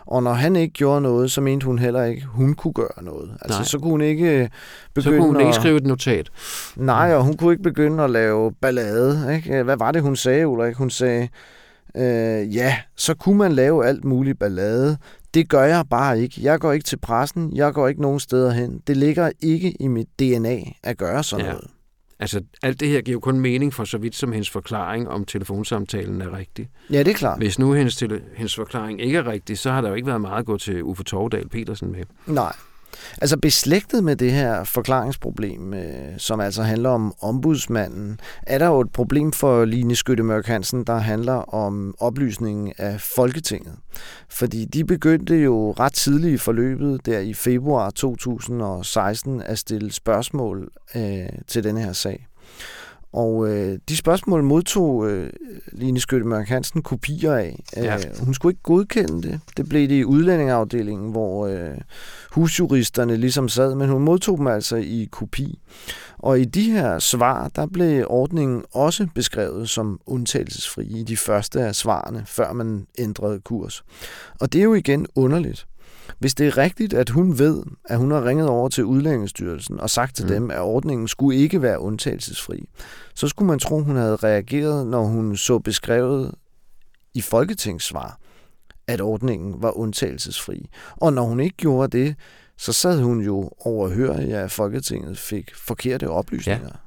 [0.06, 3.32] Og når han ikke gjorde noget, så mente hun heller ikke, hun kunne gøre noget.
[3.41, 3.65] Altså, Nej.
[3.65, 4.49] så kunne hun ikke
[4.93, 5.41] begynde Så kunne hun at...
[5.41, 6.30] ikke skrive et notat.
[6.75, 9.36] Nej, og hun kunne ikke begynde at lave ballade.
[9.36, 9.63] Ikke?
[9.63, 10.75] Hvad var det, hun sagde, Ulrik?
[10.75, 11.27] Hun sagde,
[11.95, 14.97] øh, ja, så kunne man lave alt muligt ballade.
[15.34, 16.36] Det gør jeg bare ikke.
[16.41, 17.52] Jeg går ikke til pressen.
[17.56, 18.82] Jeg går ikke nogen steder hen.
[18.88, 21.52] Det ligger ikke i mit DNA at gøre sådan ja.
[21.52, 21.67] noget.
[22.19, 25.26] Altså, alt det her giver jo kun mening for så vidt, som hendes forklaring om
[25.26, 26.69] telefonsamtalen er rigtig.
[26.91, 27.38] Ja, det er klart.
[27.38, 30.21] Hvis nu hendes, tele- hendes forklaring ikke er rigtig, så har der jo ikke været
[30.21, 32.04] meget at gå til Uffe Tordal Petersen med.
[32.28, 32.54] Nej,
[33.21, 38.80] Altså beslægtet med det her forklaringsproblem, øh, som altså handler om ombudsmanden, er der jo
[38.80, 43.73] et problem for Line Skytte Mørk Hansen, der handler om oplysningen af Folketinget.
[44.30, 50.69] Fordi de begyndte jo ret tidligt i forløbet, der i februar 2016, at stille spørgsmål
[50.95, 52.28] øh, til denne her sag.
[53.17, 55.30] Og øh, de spørgsmål modtog øh,
[55.71, 57.63] Line Skytte Mørk Hansen kopier af.
[57.77, 57.97] Øh, ja.
[58.19, 59.39] Hun skulle ikke godkende det.
[59.58, 61.77] Det blev det i udlændingeafdelingen, hvor øh,
[62.32, 65.60] husjuristerne ligesom sad, men hun modtog dem altså i kopi.
[66.17, 71.62] Og i de her svar, der blev ordningen også beskrevet som undtagelsesfri i de første
[71.62, 73.84] af svarene, før man ændrede kurs.
[74.39, 75.67] Og det er jo igen underligt.
[76.19, 79.89] Hvis det er rigtigt, at hun ved, at hun har ringet over til Udlændingsstyrelsen og
[79.89, 80.31] sagt til mm.
[80.31, 82.69] dem, at ordningen skulle ikke være undtagelsesfri,
[83.15, 86.35] så skulle man tro, hun havde reageret, når hun så beskrevet
[87.13, 88.19] i Folketingssvar,
[88.87, 90.69] at ordningen var undtagelsesfri.
[90.95, 92.15] Og når hun ikke gjorde det,
[92.57, 96.67] så sad hun jo overhørig, at Folketinget fik forkerte oplysninger.
[96.67, 96.87] Ja.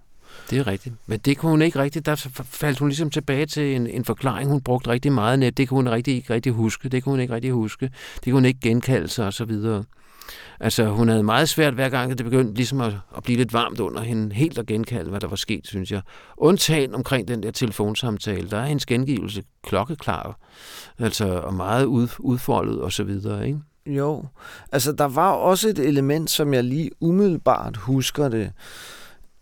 [0.50, 0.94] Det er rigtigt.
[1.06, 2.06] Men det kunne hun ikke rigtigt.
[2.06, 5.56] Der faldt hun ligesom tilbage til en, en forklaring, hun brugte rigtig meget net.
[5.56, 6.88] Det kunne hun rigtig, ikke rigtig huske.
[6.88, 7.90] Det kunne hun ikke rigtig huske.
[8.14, 9.84] Det kunne hun ikke genkalde sig og så videre.
[10.60, 13.80] Altså, hun havde meget svært hver gang, det begyndte ligesom at, at blive lidt varmt
[13.80, 16.00] under hende, helt at genkalde, hvad der var sket, synes jeg.
[16.36, 20.38] Undtagen omkring den der telefonsamtale, der er hendes gengivelse klokkeklar,
[20.98, 23.58] altså, og meget ud, udfoldet og så videre, ikke?
[23.86, 24.24] Jo,
[24.72, 28.52] altså der var også et element, som jeg lige umiddelbart husker det,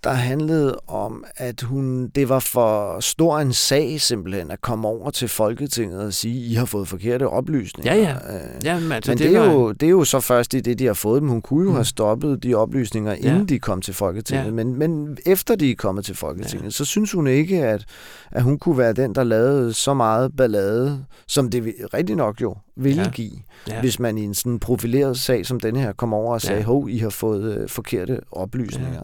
[0.04, 5.10] der handlede om, at hun, det var for stor en sag simpelthen at komme over
[5.10, 7.94] til Folketinget og sige, I har fået forkerte oplysninger.
[7.94, 8.34] Ja, ja.
[8.34, 9.52] Øh, ja men altså, men det, det, er var...
[9.52, 11.28] jo, det er jo så først i det, de har fået dem.
[11.28, 11.74] Hun kunne jo mm.
[11.74, 13.44] have stoppet de oplysninger, inden ja.
[13.44, 14.44] de kom til Folketinget.
[14.44, 14.50] Ja.
[14.50, 16.70] Men, men efter de er kommet til Folketinget, ja.
[16.70, 17.84] så synes hun ikke, at,
[18.30, 22.56] at hun kunne være den, der lavede så meget ballade, som det rigtig nok jo
[22.76, 23.10] ville ja.
[23.10, 23.32] give,
[23.68, 23.80] ja.
[23.80, 26.66] hvis man i en sådan profileret sag som denne her kom over og sagde, ja.
[26.66, 28.92] hov, I har fået øh, forkerte oplysninger.
[28.92, 29.00] Ja.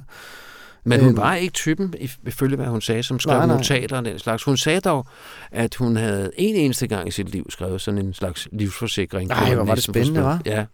[0.85, 1.16] Men hun øhm.
[1.16, 1.94] var ikke typen,
[2.27, 3.57] ifølge hvad hun sagde, som skrev nej, nej.
[3.57, 4.42] notater og den slags.
[4.42, 5.07] Hun sagde dog,
[5.51, 9.29] at hun havde en eneste gang i sit liv skrevet sådan en slags livsforsikring.
[9.29, 10.40] Nej, hvor var det spændende, var?
[10.47, 10.64] Ja.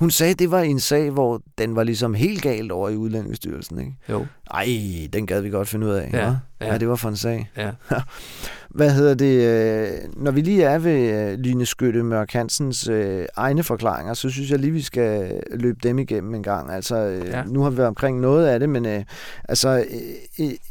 [0.00, 2.96] Hun sagde, at det var en sag, hvor den var ligesom helt galt over i
[2.96, 3.94] Udlændingsstyrelsen, ikke?
[4.08, 4.26] Jo.
[4.54, 4.66] Ej,
[5.12, 6.66] den gad vi godt finde ud af, ja, ja.
[6.72, 7.50] ja det var for en sag.
[7.56, 7.70] Ja.
[8.70, 9.44] Hvad hedder det?
[9.44, 14.30] Øh, når vi lige er ved øh, Line Skytte Mørk Hansens øh, egne forklaringer, så
[14.30, 16.72] synes jeg lige, vi skal løbe dem igennem en gang.
[16.72, 17.42] Altså, ja.
[17.44, 19.04] nu har vi været omkring noget af det, men
[19.48, 19.84] altså,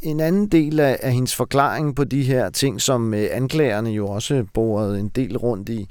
[0.01, 4.45] en anden del af, af hendes forklaring på de her ting, som anklagerne jo også
[4.53, 5.89] borede en del rundt i,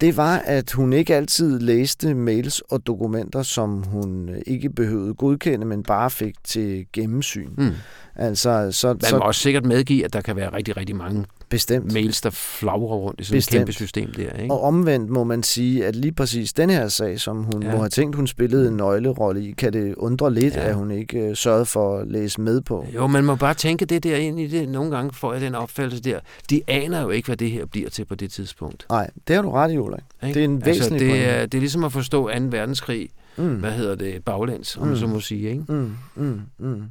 [0.00, 5.66] det var, at hun ikke altid læste mails og dokumenter, som hun ikke behøvede godkende,
[5.66, 7.50] men bare fik til gennemsyn.
[7.58, 7.70] Mm.
[8.16, 11.24] Altså, så, Man så, må også sikkert medgive, at der kan være rigtig, rigtig mange
[11.48, 11.92] Bestemt.
[11.92, 13.54] mails, der flagrer rundt i sådan Bestemt.
[13.54, 14.42] et kæmpe system der.
[14.42, 14.54] Ikke?
[14.54, 17.72] Og omvendt må man sige, at lige præcis den her sag, som hun ja.
[17.72, 20.68] må have tænkt, hun spillede en nøglerolle i, kan det undre lidt, ja.
[20.68, 22.86] at hun ikke uh, sørgede for at læse med på.
[22.94, 24.68] Jo, man må bare tænke det der ind i det.
[24.68, 26.20] Nogle gange får jeg den opfattelse der.
[26.50, 28.86] De aner jo ikke, hvad det her bliver til på det tidspunkt.
[28.90, 30.02] Nej, det har du ret i, Ulrik.
[30.22, 32.34] Det er en altså, væsentlig altså, det, er, det er ligesom at forstå 2.
[32.50, 33.54] verdenskrig, mm.
[33.54, 34.88] hvad hedder det, baglæns, om mm.
[34.88, 35.50] man så må sige.
[35.50, 35.64] Ikke?
[35.68, 35.96] Mm.
[36.14, 36.40] Mm.
[36.58, 36.82] Mm.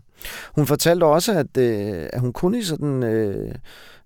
[0.55, 3.55] Hun fortalte også, at, øh, at hun kun i sådan øh,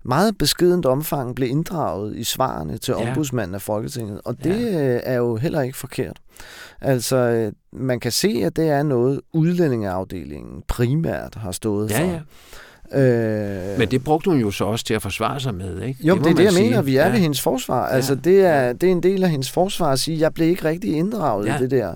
[0.02, 3.08] meget beskedent omfang blev inddraget i svarene til ja.
[3.08, 4.94] ombudsmanden af Folketinget, og det ja.
[4.94, 6.16] øh, er jo heller ikke forkert.
[6.80, 12.04] Altså, øh, man kan se, at det er noget, udlændingeafdelingen primært har stået ja, for.
[12.04, 12.20] Ja.
[12.94, 16.06] Øh, Men det brugte hun jo så også til at forsvare sig med, ikke?
[16.06, 16.64] Jo, det, det er det, jeg sige.
[16.64, 16.82] mener.
[16.82, 17.12] Vi er ja.
[17.12, 17.86] ved hendes forsvar.
[17.86, 20.64] Altså, det er, det er en del af hendes forsvar at sige, jeg blev ikke
[20.64, 21.56] rigtig inddraget ja.
[21.56, 21.94] i det der.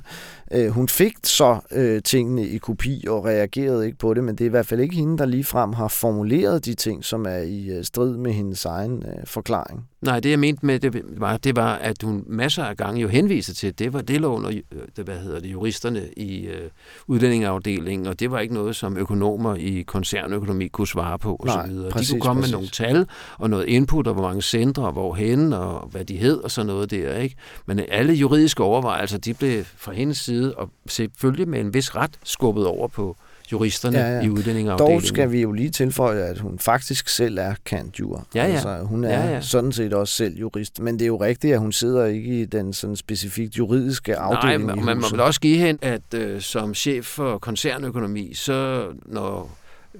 [0.55, 4.45] Øh, hun fik så øh, tingene i kopi og reagerede ikke på det, men det
[4.45, 7.67] er i hvert fald ikke hende, der ligefrem har formuleret de ting, som er i
[7.71, 9.89] øh, strid med hendes egen øh, forklaring.
[10.05, 13.09] Nej, det jeg mente med det var, det var, at hun masser af gange jo
[13.09, 16.71] henviste til, det var det lå under øh, det, hvad hedder det, juristerne i øh,
[17.07, 21.67] udlændingeafdelingen, og det var ikke noget, som økonomer i koncernøkonomi kunne svare på og Nej,
[21.67, 21.91] så videre.
[21.91, 22.53] Præcis, de kunne komme præcis.
[22.53, 23.07] med nogle tal
[23.39, 26.67] og noget input, og hvor mange centre, og hvorhen, og hvad de hed, og sådan
[26.67, 27.17] noget der.
[27.17, 27.37] Ikke?
[27.67, 32.11] Men alle juridiske overvejelser, de blev fra hendes side, og selvfølgelig med en vis ret,
[32.25, 33.17] skubbet over på
[33.53, 34.21] juristerne ja, ja.
[34.21, 35.01] i udlændingeafdelingen.
[35.01, 37.55] Dog skal vi jo lige tilføje, at hun faktisk selv er
[38.01, 38.27] jur.
[38.35, 38.53] Ja, ja.
[38.53, 39.41] Altså, hun er ja, ja.
[39.41, 40.81] sådan set også selv jurist.
[40.81, 44.65] Men det er jo rigtigt, at hun sidder ikke i den sådan specifikt juridiske afdeling
[44.65, 49.51] Nej, man må vel også give hende, at øh, som chef for koncernøkonomi, så når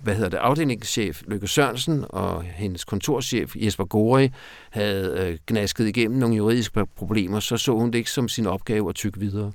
[0.03, 4.31] hvad hedder det, afdelingschef Lykke Sørensen og hendes kontorchef Jesper Gori
[4.71, 8.89] havde øh, gnasket igennem nogle juridiske problemer, så så hun det ikke som sin opgave
[8.89, 9.53] at tykke videre.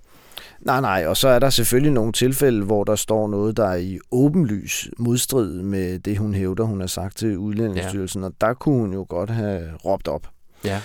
[0.62, 3.76] Nej, nej, og så er der selvfølgelig nogle tilfælde, hvor der står noget, der er
[3.76, 8.28] i åbenlys modstrid med det, hun hævder, hun har sagt til Udlændingsstyrelsen, ja.
[8.28, 10.28] og der kunne hun jo godt have råbt op.
[10.65, 10.82] Ja.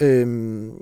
[0.00, 0.72] Øhm,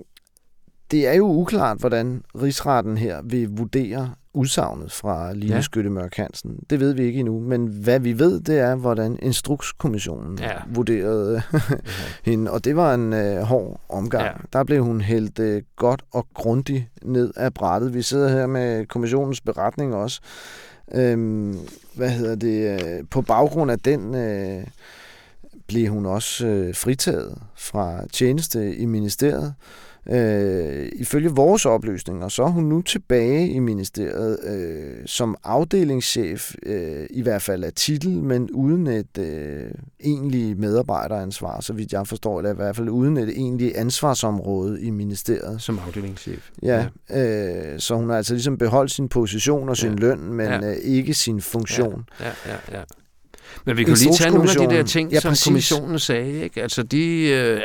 [0.90, 5.60] det er jo uklart, hvordan rigsretten her vil vurdere udsagnet fra Line ja.
[5.60, 6.58] Skytte Mørk Hansen.
[6.70, 10.52] Det ved vi ikke endnu, men hvad vi ved, det er, hvordan Instrukskommissionen ja.
[10.74, 11.42] vurderede
[12.30, 14.24] hende, og det var en øh, hård omgang.
[14.24, 14.32] Ja.
[14.52, 17.94] Der blev hun hældt øh, godt og grundigt ned af brættet.
[17.94, 20.20] Vi sidder her med kommissionens beretning også.
[20.94, 21.58] Øhm,
[21.94, 22.80] hvad hedder det?
[22.80, 24.14] Øh, på baggrund af den...
[24.14, 24.64] Øh,
[25.66, 29.54] blev hun også øh, fritaget fra tjeneste i ministeriet.
[30.10, 37.06] Øh, ifølge vores oplysninger, så er hun nu tilbage i ministeriet øh, som afdelingschef, øh,
[37.10, 39.70] i hvert fald af titel, men uden et øh,
[40.04, 44.90] egentlig medarbejderansvar, så vidt jeg forstår, eller i hvert fald uden et egentlig ansvarsområde i
[44.90, 45.62] ministeriet.
[45.62, 46.50] Som afdelingschef.
[46.62, 47.72] Ja, ja.
[47.72, 49.98] Øh, så hun har altså ligesom beholdt sin position og sin ja.
[49.98, 50.70] løn, men ja.
[50.70, 52.04] øh, ikke sin funktion.
[52.20, 52.78] Ja, ja, ja.
[52.78, 52.82] ja.
[53.64, 56.42] Men vi kan lige tage nogle af de der ting, ja, som kommissionen sagde.
[56.42, 56.62] Ikke?
[56.62, 57.60] Altså, de øh,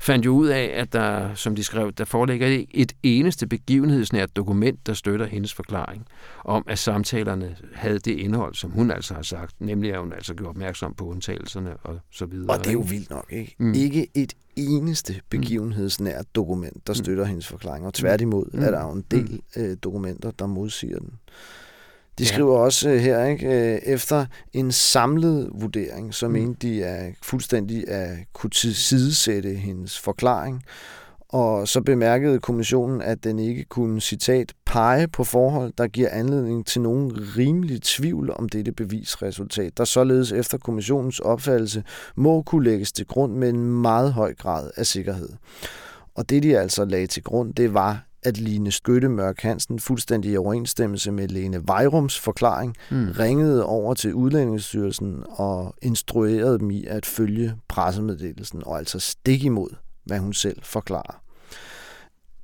[0.00, 4.86] fandt jo ud af, at der, som de skrev, der foreligger et eneste begivenhedsnært dokument,
[4.86, 6.06] der støtter hendes forklaring
[6.44, 10.34] om, at samtalerne havde det indhold, som hun altså har sagt, nemlig at hun altså
[10.34, 12.50] gjorde opmærksom på undtagelserne og så videre.
[12.50, 13.56] Og det er jo vildt nok, ikke?
[13.58, 13.74] Mm.
[13.74, 15.20] Ikke et eneste mm.
[15.30, 16.94] begivenhedsnært dokument, der mm.
[16.94, 17.28] støtter mm.
[17.28, 18.62] hendes forklaring, og tværtimod mm.
[18.62, 19.62] er der jo en del mm.
[19.62, 21.12] øh, dokumenter, der modsiger den.
[22.18, 22.28] De ja.
[22.28, 26.32] skriver også øh, her, ikke, øh, efter en samlet vurdering, så mm.
[26.32, 30.62] mente de er fuldstændig at kunne sidesætte hendes forklaring.
[31.28, 36.66] Og så bemærkede kommissionen, at den ikke kunne, citat, pege på forhold, der giver anledning
[36.66, 41.84] til nogen rimelig tvivl om dette bevisresultat, der således efter kommissionens opfattelse
[42.16, 45.28] må kunne lægges til grund med en meget høj grad af sikkerhed.
[46.14, 50.32] Og det, de altså lagde til grund, det var, at Line Skytte Mørk Hansen, fuldstændig
[50.32, 53.10] i overensstemmelse med Lene Vejrums forklaring, mm.
[53.18, 59.70] ringede over til Udlændingsstyrelsen og instruerede dem i at følge pressemeddelelsen, og altså stik imod,
[60.04, 61.22] hvad hun selv forklarer.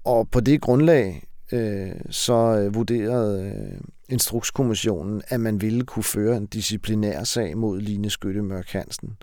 [0.05, 6.37] Og på det grundlag, øh, så øh, vurderede øh, Instrukskommissionen, at man ville kunne føre
[6.37, 9.17] en disciplinær sag mod Line Skytte Mørk Hansen.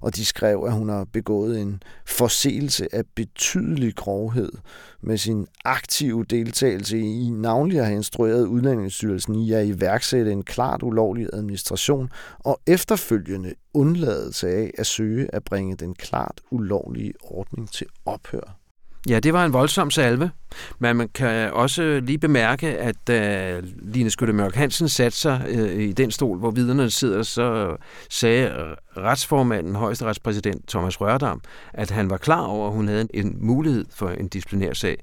[0.00, 4.52] Og de skrev, at hun har begået en forseelse af betydelig grovhed
[5.00, 10.82] med sin aktive deltagelse i navnlig at have instrueret Udlændingsstyrelsen i at iværksætte en klart
[10.82, 17.86] ulovlig administration og efterfølgende undladelse af at søge at bringe den klart ulovlige ordning til
[18.06, 18.61] ophør.
[19.08, 20.30] Ja, det var en voldsom salve,
[20.78, 25.82] men man kan også lige bemærke, at da Line Skytte Mørk Hansen satte sig øh,
[25.82, 27.76] i den stol, hvor vidnerne sidder, så
[28.10, 31.40] sagde øh, retsformanden, højesteretspræsident Thomas Rørdam,
[31.72, 34.96] at han var klar over, at hun havde en mulighed for en disciplinær sag,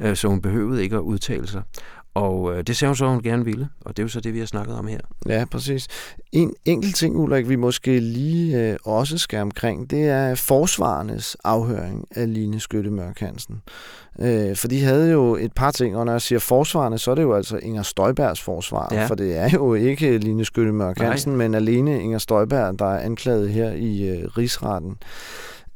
[0.00, 1.62] øh, så hun behøvede ikke at udtale sig.
[2.16, 4.34] Og øh, det sagde hun så, hun gerne ville, og det er jo så det,
[4.34, 5.00] vi har snakket om her.
[5.28, 5.86] Ja, præcis.
[6.32, 12.04] En enkelt ting, Ulrik, vi måske lige øh, også skal omkring, det er forsvarernes afhøring
[12.10, 13.62] af Line Skytte Mørk Hansen.
[14.18, 17.14] Øh, for de havde jo et par ting, og når jeg siger forsvarerne, så er
[17.14, 19.06] det jo altså Inger Støjbergs forsvar, ja.
[19.06, 23.00] for det er jo ikke Line Skytte Mørk Hansen, men alene Inger Støjberg, der er
[23.00, 24.96] anklaget her i øh, rigsretten.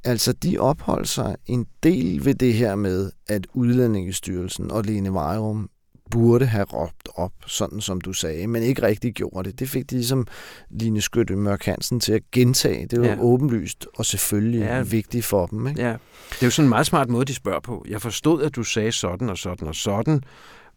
[0.05, 5.71] Altså, de opholdt sig en del ved det her med, at Udlændingestyrelsen og Lene Vejrum
[6.11, 9.59] burde have råbt op, sådan som du sagde, men ikke rigtig gjorde det.
[9.61, 10.27] Det fik de ligesom
[10.71, 12.87] Line Skytte Mørk Hansen til at gentage.
[12.87, 13.17] Det var ja.
[13.21, 14.83] åbenlyst og selvfølgelig ja.
[14.83, 15.67] vigtigt for dem.
[15.67, 15.83] Ikke?
[15.83, 15.89] Ja.
[16.31, 17.85] Det er jo sådan en meget smart måde, de spørger på.
[17.89, 20.23] Jeg forstod, at du sagde sådan og sådan og sådan.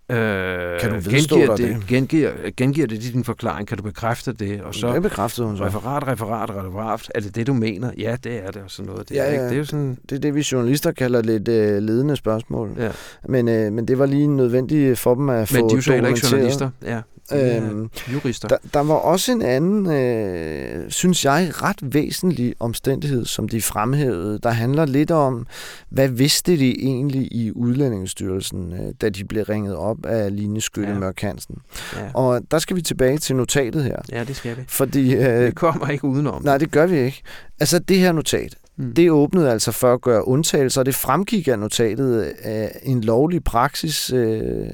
[0.10, 1.68] Øh, kan du vedstå gengiver det?
[1.68, 1.88] det?
[1.88, 3.68] Gengiver, gengiver det din forklaring?
[3.68, 4.62] Kan du bekræfte det?
[4.62, 5.66] Og så det bekræftede hun så.
[5.66, 7.12] Referat, referat, referat.
[7.16, 7.92] Er det det, du mener?
[7.98, 8.62] Ja, det er det.
[8.62, 9.10] Og sådan noget.
[9.10, 9.44] Det, ja, ja.
[9.44, 9.98] Det, er jo sådan...
[10.10, 12.70] det er det, vi journalister kalder lidt øh, ledende spørgsmål.
[12.78, 12.90] Ja.
[13.30, 15.82] Men, øh, men det var lige nødvendigt for dem at få Men de er jo
[15.82, 16.70] så ikke journalister.
[16.86, 17.02] Ja.
[17.32, 18.48] Øhm, jurister.
[18.48, 24.40] Der, der var også en anden, øh, synes jeg, ret væsentlig omstændighed, som de fremhævede,
[24.44, 25.48] der handler lidt om,
[25.90, 30.94] hvad vidste de egentlig i Udlændingsstyrelsen, øh, da de blev ringet op af Line Skytte
[30.94, 31.00] ja.
[31.00, 31.56] Mørk Hansen.
[31.96, 32.12] Ja.
[32.14, 33.98] Og der skal vi tilbage til notatet her.
[34.12, 34.62] Ja, det skal vi.
[34.68, 36.44] Fordi, øh, det kommer ikke udenom.
[36.44, 37.22] Nej, det gør vi ikke.
[37.60, 38.94] Altså, det her notat, Mm.
[38.94, 43.44] Det åbnede altså for at gøre undtagelser, og det fremgik af notatet af en lovlig
[43.44, 44.68] praksis, øh,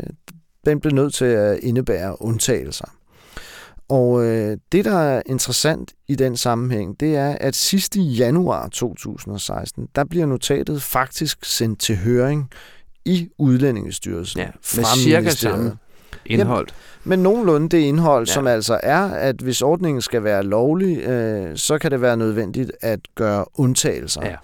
[0.66, 2.86] den blev nødt til at indebære undtagelser.
[3.90, 8.68] Og øh, det, der er interessant i den sammenhæng, det er, at sidst i januar
[8.68, 12.50] 2016, der bliver notatet faktisk sendt til høring
[13.06, 14.40] i Udlændingestyrelsen.
[14.40, 15.78] Ja, med cirka samme
[16.26, 16.68] indhold.
[16.70, 18.34] Ja, men nogenlunde det indhold, ja.
[18.34, 22.72] som altså er, at hvis ordningen skal være lovlig, øh, så kan det være nødvendigt
[22.82, 24.26] at gøre undtagelser.
[24.26, 24.36] Ja.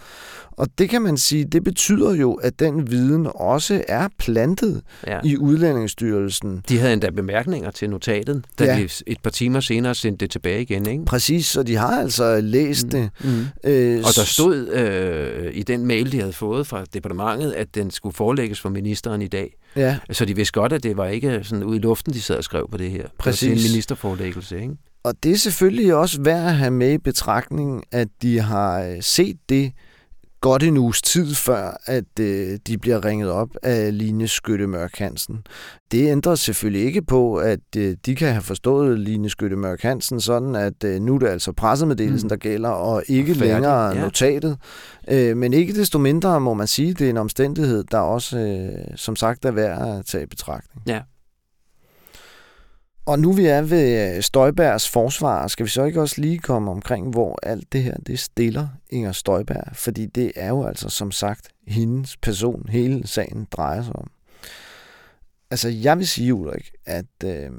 [0.58, 5.20] Og det kan man sige, det betyder jo, at den viden også er plantet ja.
[5.24, 6.64] i Udlændingsstyrelsen.
[6.70, 8.80] De havde endda bemærkninger til notatet, da ja.
[8.80, 11.06] de et par timer senere sendte det tilbage igen, ikke?
[11.06, 12.90] Præcis, så de har altså læst mm.
[12.90, 13.10] det.
[13.24, 13.46] Mm.
[13.64, 17.92] Øh, og der stod øh, i den mail, de havde fået fra departementet, at den
[17.92, 19.56] skulle forelægges for ministeren i dag.
[19.76, 19.98] Ja.
[20.12, 22.44] Så de vidste godt, at det var ikke sådan ude i luften, de sad og
[22.44, 23.08] skrev på det her.
[23.18, 23.40] Præcis.
[23.40, 24.74] Det var en ministerforelæggelse, ikke?
[25.04, 29.38] Og det er selvfølgelig også værd at have med i betragtning, at de har set
[29.50, 29.72] det,
[30.42, 34.98] godt en uges tid før, at øh, de bliver ringet op af Line Skytte Mørk
[34.98, 35.38] Hansen.
[35.92, 40.22] Det ændrer selvfølgelig ikke på, at øh, de kan have forstået Line Skytte Mørk Hansen
[40.22, 42.30] sådan, at øh, nu er det altså pressemeddelelsen, mm.
[42.30, 44.02] der gælder, og ikke Færdig, længere ja.
[44.02, 44.58] notatet.
[45.10, 48.38] Øh, men ikke desto mindre må man sige, at det er en omstændighed, der også,
[48.38, 50.82] øh, som sagt, er værd at tage i betragtning.
[50.88, 51.02] Ja,
[53.06, 56.72] og nu vi er ved øh, Støjbergs forsvar, skal vi så ikke også lige komme
[56.72, 59.76] omkring, hvor alt det her, det stiller Inger Støjberg?
[59.76, 64.12] Fordi det er jo altså som sagt hendes person, hele sagen drejer sig om.
[65.52, 67.52] Altså jeg vil sige, Ulrik, at øh,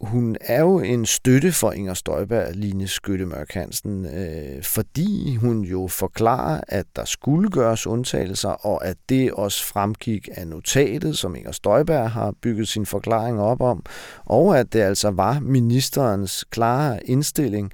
[0.00, 5.86] hun er jo en støtte for Inger Støjberg, Line Skyttemørk Hansen, øh, fordi hun jo
[5.86, 11.52] forklarer, at der skulle gøres undtagelser, og at det også fremgik af notatet, som Inger
[11.52, 13.84] Støjberg har bygget sin forklaring op om,
[14.24, 17.72] og at det altså var ministerens klare indstilling,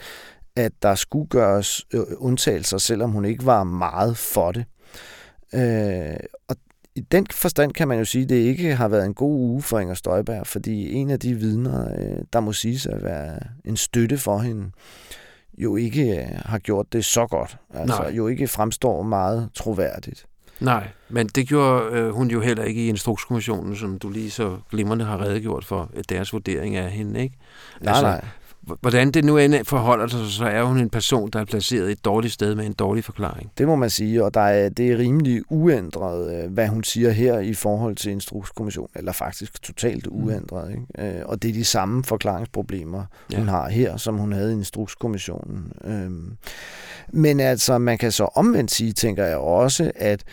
[0.57, 4.65] at der skulle gøres øh, undtagelser, selvom hun ikke var meget for det.
[5.55, 6.17] Øh,
[6.49, 6.57] og
[6.97, 9.63] i den forstand kan man jo sige, at det ikke har været en god uge
[9.63, 13.77] for Inger Støjberg, fordi en af de vidner, øh, der må siges at være en
[13.77, 14.71] støtte for hende,
[15.59, 17.57] jo ikke øh, har gjort det så godt.
[17.75, 18.11] Altså Nej.
[18.11, 20.27] jo ikke fremstår meget troværdigt.
[20.61, 24.59] Nej, men det gjorde øh, hun jo heller ikke i Instrukskommissionen, som du lige så
[24.71, 27.37] glimrende har redegjort for deres vurdering af hende, ikke?
[27.81, 28.25] Nej, altså, nej
[28.81, 32.05] hvordan det nu end forholder sig, så er hun en person, der er placeret et
[32.05, 33.53] dårligt sted med en dårlig forklaring.
[33.59, 37.11] Det må man sige, og der er, det er rimelig uændret, øh, hvad hun siger
[37.11, 40.25] her i forhold til Instrukskommissionen, eller faktisk totalt mm.
[40.25, 40.71] uændret.
[40.71, 41.17] Ikke?
[41.19, 43.39] Øh, og det er de samme forklaringsproblemer, ja.
[43.39, 45.73] hun har her, som hun havde i Instrukskommissionen.
[45.85, 46.37] Øhm,
[47.13, 50.25] men altså, man kan så omvendt sige, tænker jeg også, at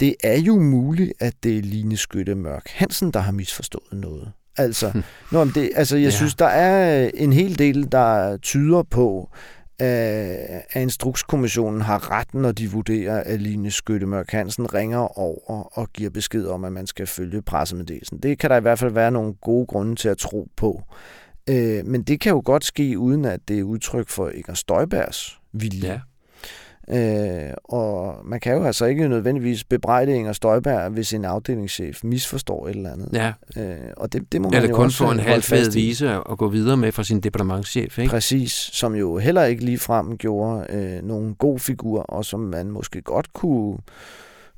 [0.00, 4.32] det er jo muligt, at det er Line Skytte Mørk Hansen, der har misforstået noget.
[4.56, 6.10] Altså, nå, det, altså jeg ja.
[6.10, 9.30] synes, der er en hel del, der tyder på,
[9.78, 16.10] at Instrukskommissionen har ret, når de vurderer, at Line Skyttemørk Hansen ringer over og giver
[16.10, 18.18] besked om, at man skal følge pressemeddelelsen.
[18.18, 20.82] Det kan der i hvert fald være nogle gode grunde til at tro på.
[21.48, 25.38] Øh, men det kan jo godt ske, uden at det er udtryk for Inger Støjbergs
[25.52, 25.88] vilje.
[25.88, 26.00] Ja.
[26.90, 32.68] Øh, og man kan jo altså ikke nødvendigvis bebrejde Inger Støjberg, hvis en afdelingschef misforstår
[32.68, 33.08] et eller andet.
[33.12, 33.32] Ja.
[33.56, 36.38] Øh, og det, det må man det jo kun få en halv fed vise at
[36.38, 38.10] gå videre med fra sin departementschef, ikke?
[38.10, 42.70] Præcis, som jo heller ikke lige frem gjorde øh, nogen god figur, og som man
[42.70, 43.78] måske godt kunne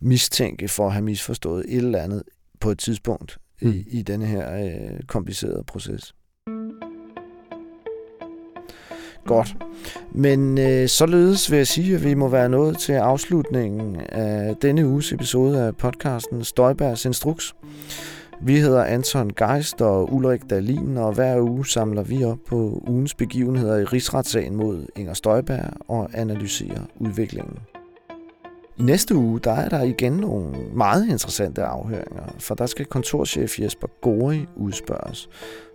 [0.01, 2.22] mistænke for at have misforstået et eller andet
[2.61, 3.70] på et tidspunkt mm.
[3.70, 6.14] i, i denne her øh, komplicerede proces.
[9.27, 9.57] Godt.
[10.12, 14.87] Men øh, således vil jeg sige, at vi må være nået til afslutningen af denne
[14.87, 17.55] uges episode af podcasten Støjbergs Instruks.
[18.41, 23.14] Vi hedder Anton Geist og Ulrik Dalin, og hver uge samler vi op på ugens
[23.14, 27.59] begivenheder i rigsretssagen mod Inger Støjberg og analyserer udviklingen.
[28.79, 33.61] I næste uge, der er der igen nogle meget interessante afhøringer, for der skal kontorchef
[33.61, 35.29] Jesper Gori udspørges.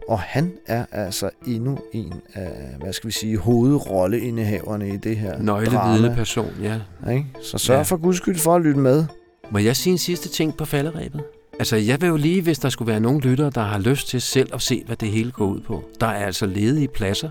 [0.09, 5.39] Og han er altså endnu en af, hvad skal vi sige, hovedrolleindehaverne i det her
[5.39, 6.79] Nøglevidende person, ja.
[7.11, 7.25] Ikke?
[7.41, 7.81] Så sørg ja.
[7.81, 9.05] for guds skyld for at lytte med.
[9.51, 11.21] Må jeg sige en sidste ting på falderæbet?
[11.59, 14.21] Altså, jeg vil jo lige, hvis der skulle være nogen lyttere, der har lyst til
[14.21, 15.83] selv at se, hvad det hele går ud på.
[15.99, 17.29] Der er altså ledige pladser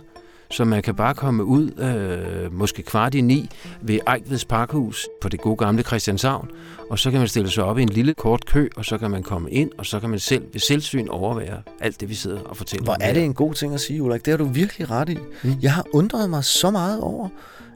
[0.51, 5.29] så man kan bare komme ud, øh, måske kvart i ni, ved Ejkveds Parkhus på
[5.29, 6.51] det gode gamle Christianshavn,
[6.91, 9.11] og så kan man stille sig op i en lille kort kø, og så kan
[9.11, 12.41] man komme ind, og så kan man selv ved selvsyn overvære alt det, vi sidder
[12.41, 14.25] og fortæller Hvor er det en god ting at sige, Ulrik.
[14.25, 15.19] Det har du virkelig ret i.
[15.43, 15.55] Mm.
[15.63, 17.29] Jeg har undret mig så meget over,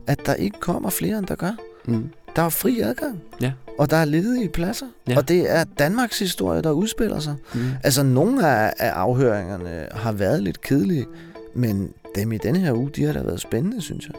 [0.07, 1.53] at der ikke kommer flere, end der gør.
[1.85, 2.11] Mm.
[2.37, 3.23] Der er fri adgang.
[3.41, 3.53] Ja.
[3.79, 4.87] Og der er ledige pladser.
[5.09, 5.17] Ja.
[5.17, 7.35] Og det er Danmarks historie, der udspiller sig.
[7.55, 7.61] Mm.
[7.85, 11.07] Altså, nogle af, af afhøringerne har været lidt kedelige,
[11.55, 14.15] men dem i denne her uge, de har da været spændende, synes jeg.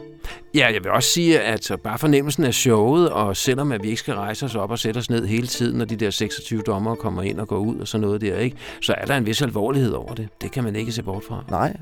[0.54, 4.00] Ja, jeg vil også sige, at bare fornemmelsen af showet, og selvom at vi ikke
[4.00, 6.94] skal rejse os op og sætte os ned hele tiden, når de der 26 dommer
[6.94, 8.56] kommer ind og går ud og sådan noget der, ikke?
[8.80, 10.28] så er der en vis alvorlighed over det.
[10.42, 11.44] Det kan man ikke se bort fra.
[11.50, 11.76] Nej,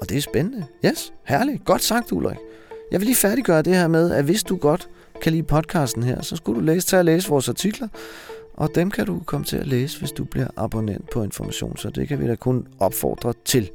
[0.00, 0.66] og det er spændende.
[0.84, 1.64] Yes, herligt.
[1.64, 2.36] Godt sagt, Ulrik.
[2.92, 4.88] Jeg vil lige færdiggøre det her med, at hvis du godt
[5.22, 7.88] kan lide podcasten her, så skulle du læse, tage og læse vores artikler,
[8.54, 11.90] og dem kan du komme til at læse, hvis du bliver abonnent på Information, så
[11.90, 13.70] det kan vi da kun opfordre til.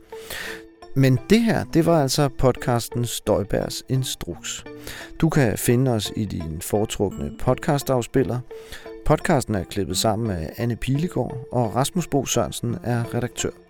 [0.96, 4.64] Men det her, det var altså podcasten Støjbærs Instruks.
[5.22, 8.40] Du kan finde os i din foretrukne podcastafspiller.
[9.06, 13.63] Podcasten er klippet sammen af Anne Pilegaard, og Rasmus Bo Sørensen er redaktør.